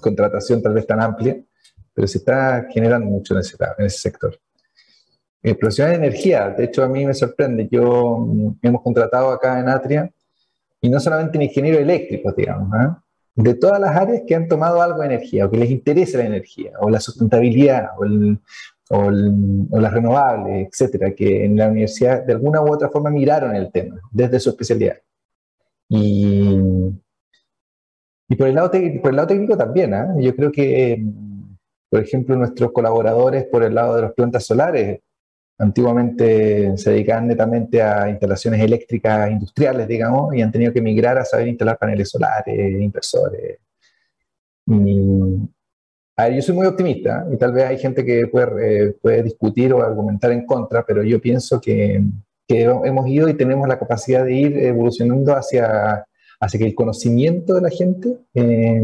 [0.00, 1.36] contratación tal vez tan amplia,
[1.94, 4.38] pero se está generando mucho en ese, en ese sector.
[5.42, 9.60] El profesional de energía, de hecho a mí me sorprende, yo mm, hemos contratado acá
[9.60, 10.10] en Atria,
[10.80, 12.88] y no solamente en ingenieros eléctricos, digamos, ¿eh?
[13.36, 16.26] de todas las áreas que han tomado algo de energía, o que les interesa la
[16.26, 18.38] energía, o la sustentabilidad, o, el,
[18.90, 23.54] o, o las renovables, etcétera, que en la universidad de alguna u otra forma miraron
[23.54, 24.96] el tema desde su especialidad.
[25.88, 26.58] Y,
[28.28, 30.06] y por, el lado por el lado técnico también, ¿eh?
[30.20, 31.04] yo creo que
[31.94, 34.98] por ejemplo, nuestros colaboradores por el lado de las plantas solares,
[35.56, 41.24] antiguamente se dedicaban netamente a instalaciones eléctricas industriales, digamos, y han tenido que migrar a
[41.24, 43.60] saber instalar paneles solares, inversores.
[46.16, 49.22] a ver, yo soy muy optimista y tal vez hay gente que puede, eh, puede
[49.22, 52.02] discutir o argumentar en contra, pero yo pienso que,
[52.48, 56.04] que, hemos ido y tenemos la capacidad de ir evolucionando hacia,
[56.40, 58.82] hacia que el conocimiento de la gente eh,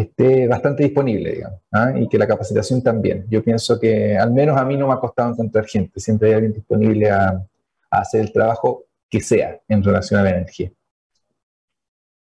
[0.00, 1.92] esté bastante disponible, digamos, ¿ah?
[1.96, 3.26] y que la capacitación también.
[3.28, 6.34] Yo pienso que al menos a mí no me ha costado encontrar gente, siempre hay
[6.34, 7.44] alguien disponible a,
[7.90, 10.70] hacer el trabajo que sea en relación a la energía.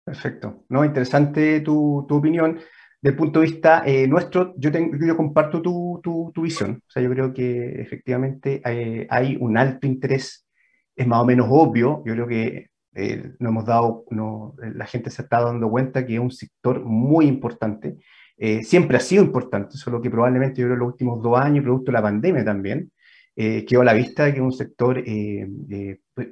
[0.03, 0.65] Perfecto.
[0.71, 2.59] No, interesante tu, tu opinión.
[3.03, 6.83] Del punto de vista eh, nuestro, yo, tengo, yo comparto tu, tu, visión.
[6.87, 10.47] O sea, yo creo que efectivamente eh, hay un alto interés,
[10.97, 12.03] es más o menos obvio.
[12.07, 16.15] Yo creo que eh, no hemos dado, no, la gente se está dando cuenta que
[16.15, 17.97] es un sector muy importante.
[18.43, 21.91] Eh, siempre ha sido importante, solo que probablemente yo creo los últimos dos años, producto
[21.91, 22.91] de la pandemia también,
[23.37, 25.47] eh, quedó a la vista que es un sector eh,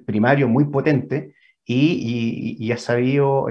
[0.07, 1.35] primario muy potente
[1.67, 3.47] y, y, y ha sabido,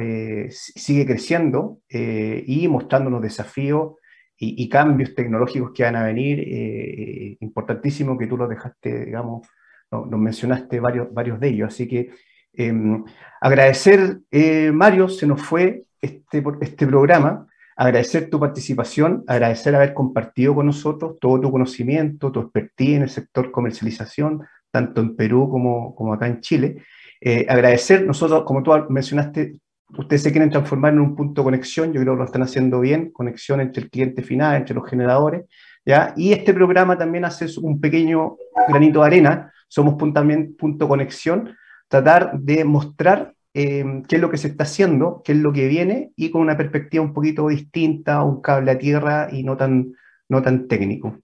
[0.49, 3.93] sigue creciendo y mostrándonos desafíos
[4.38, 9.47] y, y, cambios tecnológicos que van a venir, importantísimo que tú los dejaste, digamos,
[9.91, 12.10] nos mencionaste varios, varios de ellos, así que
[12.58, 13.05] Em,
[13.39, 20.55] agradecer, eh, Mario, se nos fue este, este programa, agradecer tu participación, agradecer haber compartido
[20.55, 24.41] con nosotros todo tu conocimiento, tu expertise en el sector comercialización,
[24.72, 26.84] tanto en Perú como, como acá en Chile.
[27.22, 29.60] Eh, agradecer, nosotros, como tú mencionaste,
[29.95, 32.80] ustedes se quieren transformar en un punto de conexión, yo creo que lo están haciendo
[32.80, 35.45] bien, conexión entre el cliente final, entre los generadores,
[35.86, 36.14] ¿ya?
[36.18, 38.38] Y este programa también hace un pequeño
[38.68, 41.55] granito de arena, somos también punto conexión,
[41.88, 45.67] tratar de mostrar eh, qué es lo que se está haciendo, qué es lo que
[45.67, 49.93] viene y con una perspectiva un poquito distinta, un cable a tierra y no tan,
[50.29, 51.17] no tan técnico.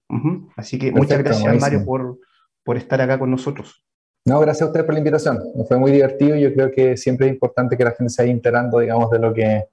[0.56, 2.18] Así que muchas gracias, Mario, por,
[2.64, 3.84] por estar acá con nosotros.
[4.26, 5.38] No, gracias a ustedes por la invitación.
[5.68, 6.34] Fue muy divertido.
[6.36, 9.34] Yo creo que siempre es importante que la gente se vaya enterando, digamos, de lo
[9.34, 9.66] que,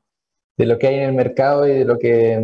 [0.57, 2.39] de lo que hay en el mercado y de lo que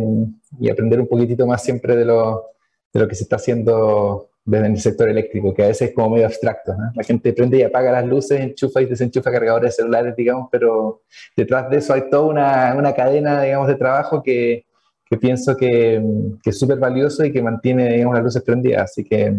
[0.58, 2.46] y aprender un poquitito más siempre de lo,
[2.92, 6.10] de lo que se está haciendo en el sector eléctrico, que a veces es como
[6.10, 6.74] medio abstracto.
[6.94, 11.02] La gente prende y apaga las luces, enchufa y desenchufa cargadores de celulares, digamos, pero
[11.36, 14.66] detrás de eso hay toda una, una cadena, digamos, de trabajo que,
[15.04, 16.02] que pienso que,
[16.42, 18.82] que es súper valioso y que mantiene, digamos, las luces prendidas.
[18.82, 19.34] Así que,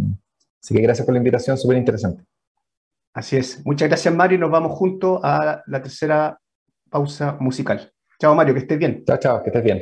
[0.61, 2.23] así que gracias por la invitación, súper interesante.
[3.13, 3.65] Así es.
[3.65, 6.39] Muchas gracias, Mario, y nos vamos juntos a la tercera
[6.89, 7.91] pausa musical.
[8.19, 9.03] Chao, Mario, que estés bien.
[9.05, 9.81] Chao, chao, que estés bien.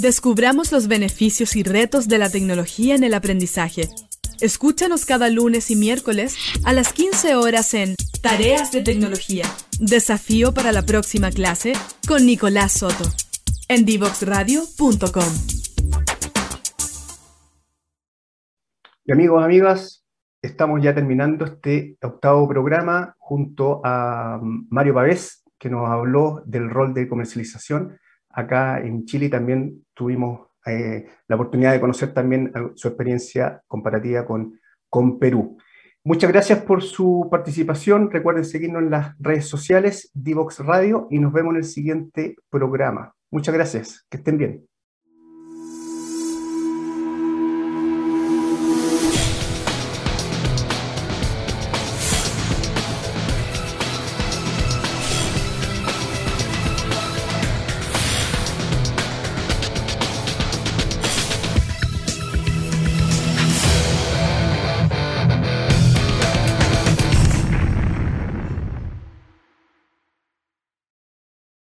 [0.00, 3.88] Descubramos los beneficios y retos de la tecnología en el aprendizaje.
[4.40, 9.44] Escúchanos cada lunes y miércoles a las 15 horas en Tareas de Tecnología.
[9.80, 11.72] Desafío para la próxima clase
[12.06, 13.02] con Nicolás Soto.
[13.68, 15.32] En divoxradio.com.
[19.04, 20.06] Y amigos, amigas,
[20.42, 26.94] estamos ya terminando este octavo programa junto a Mario Pavés, que nos habló del rol
[26.94, 27.98] de comercialización.
[28.30, 34.58] Acá en Chile también tuvimos eh, la oportunidad de conocer también su experiencia comparativa con,
[34.88, 35.56] con Perú.
[36.04, 38.10] Muchas gracias por su participación.
[38.10, 43.14] Recuerden seguirnos en las redes sociales, Divox Radio, y nos vemos en el siguiente programa.
[43.30, 44.06] Muchas gracias.
[44.08, 44.68] Que estén bien.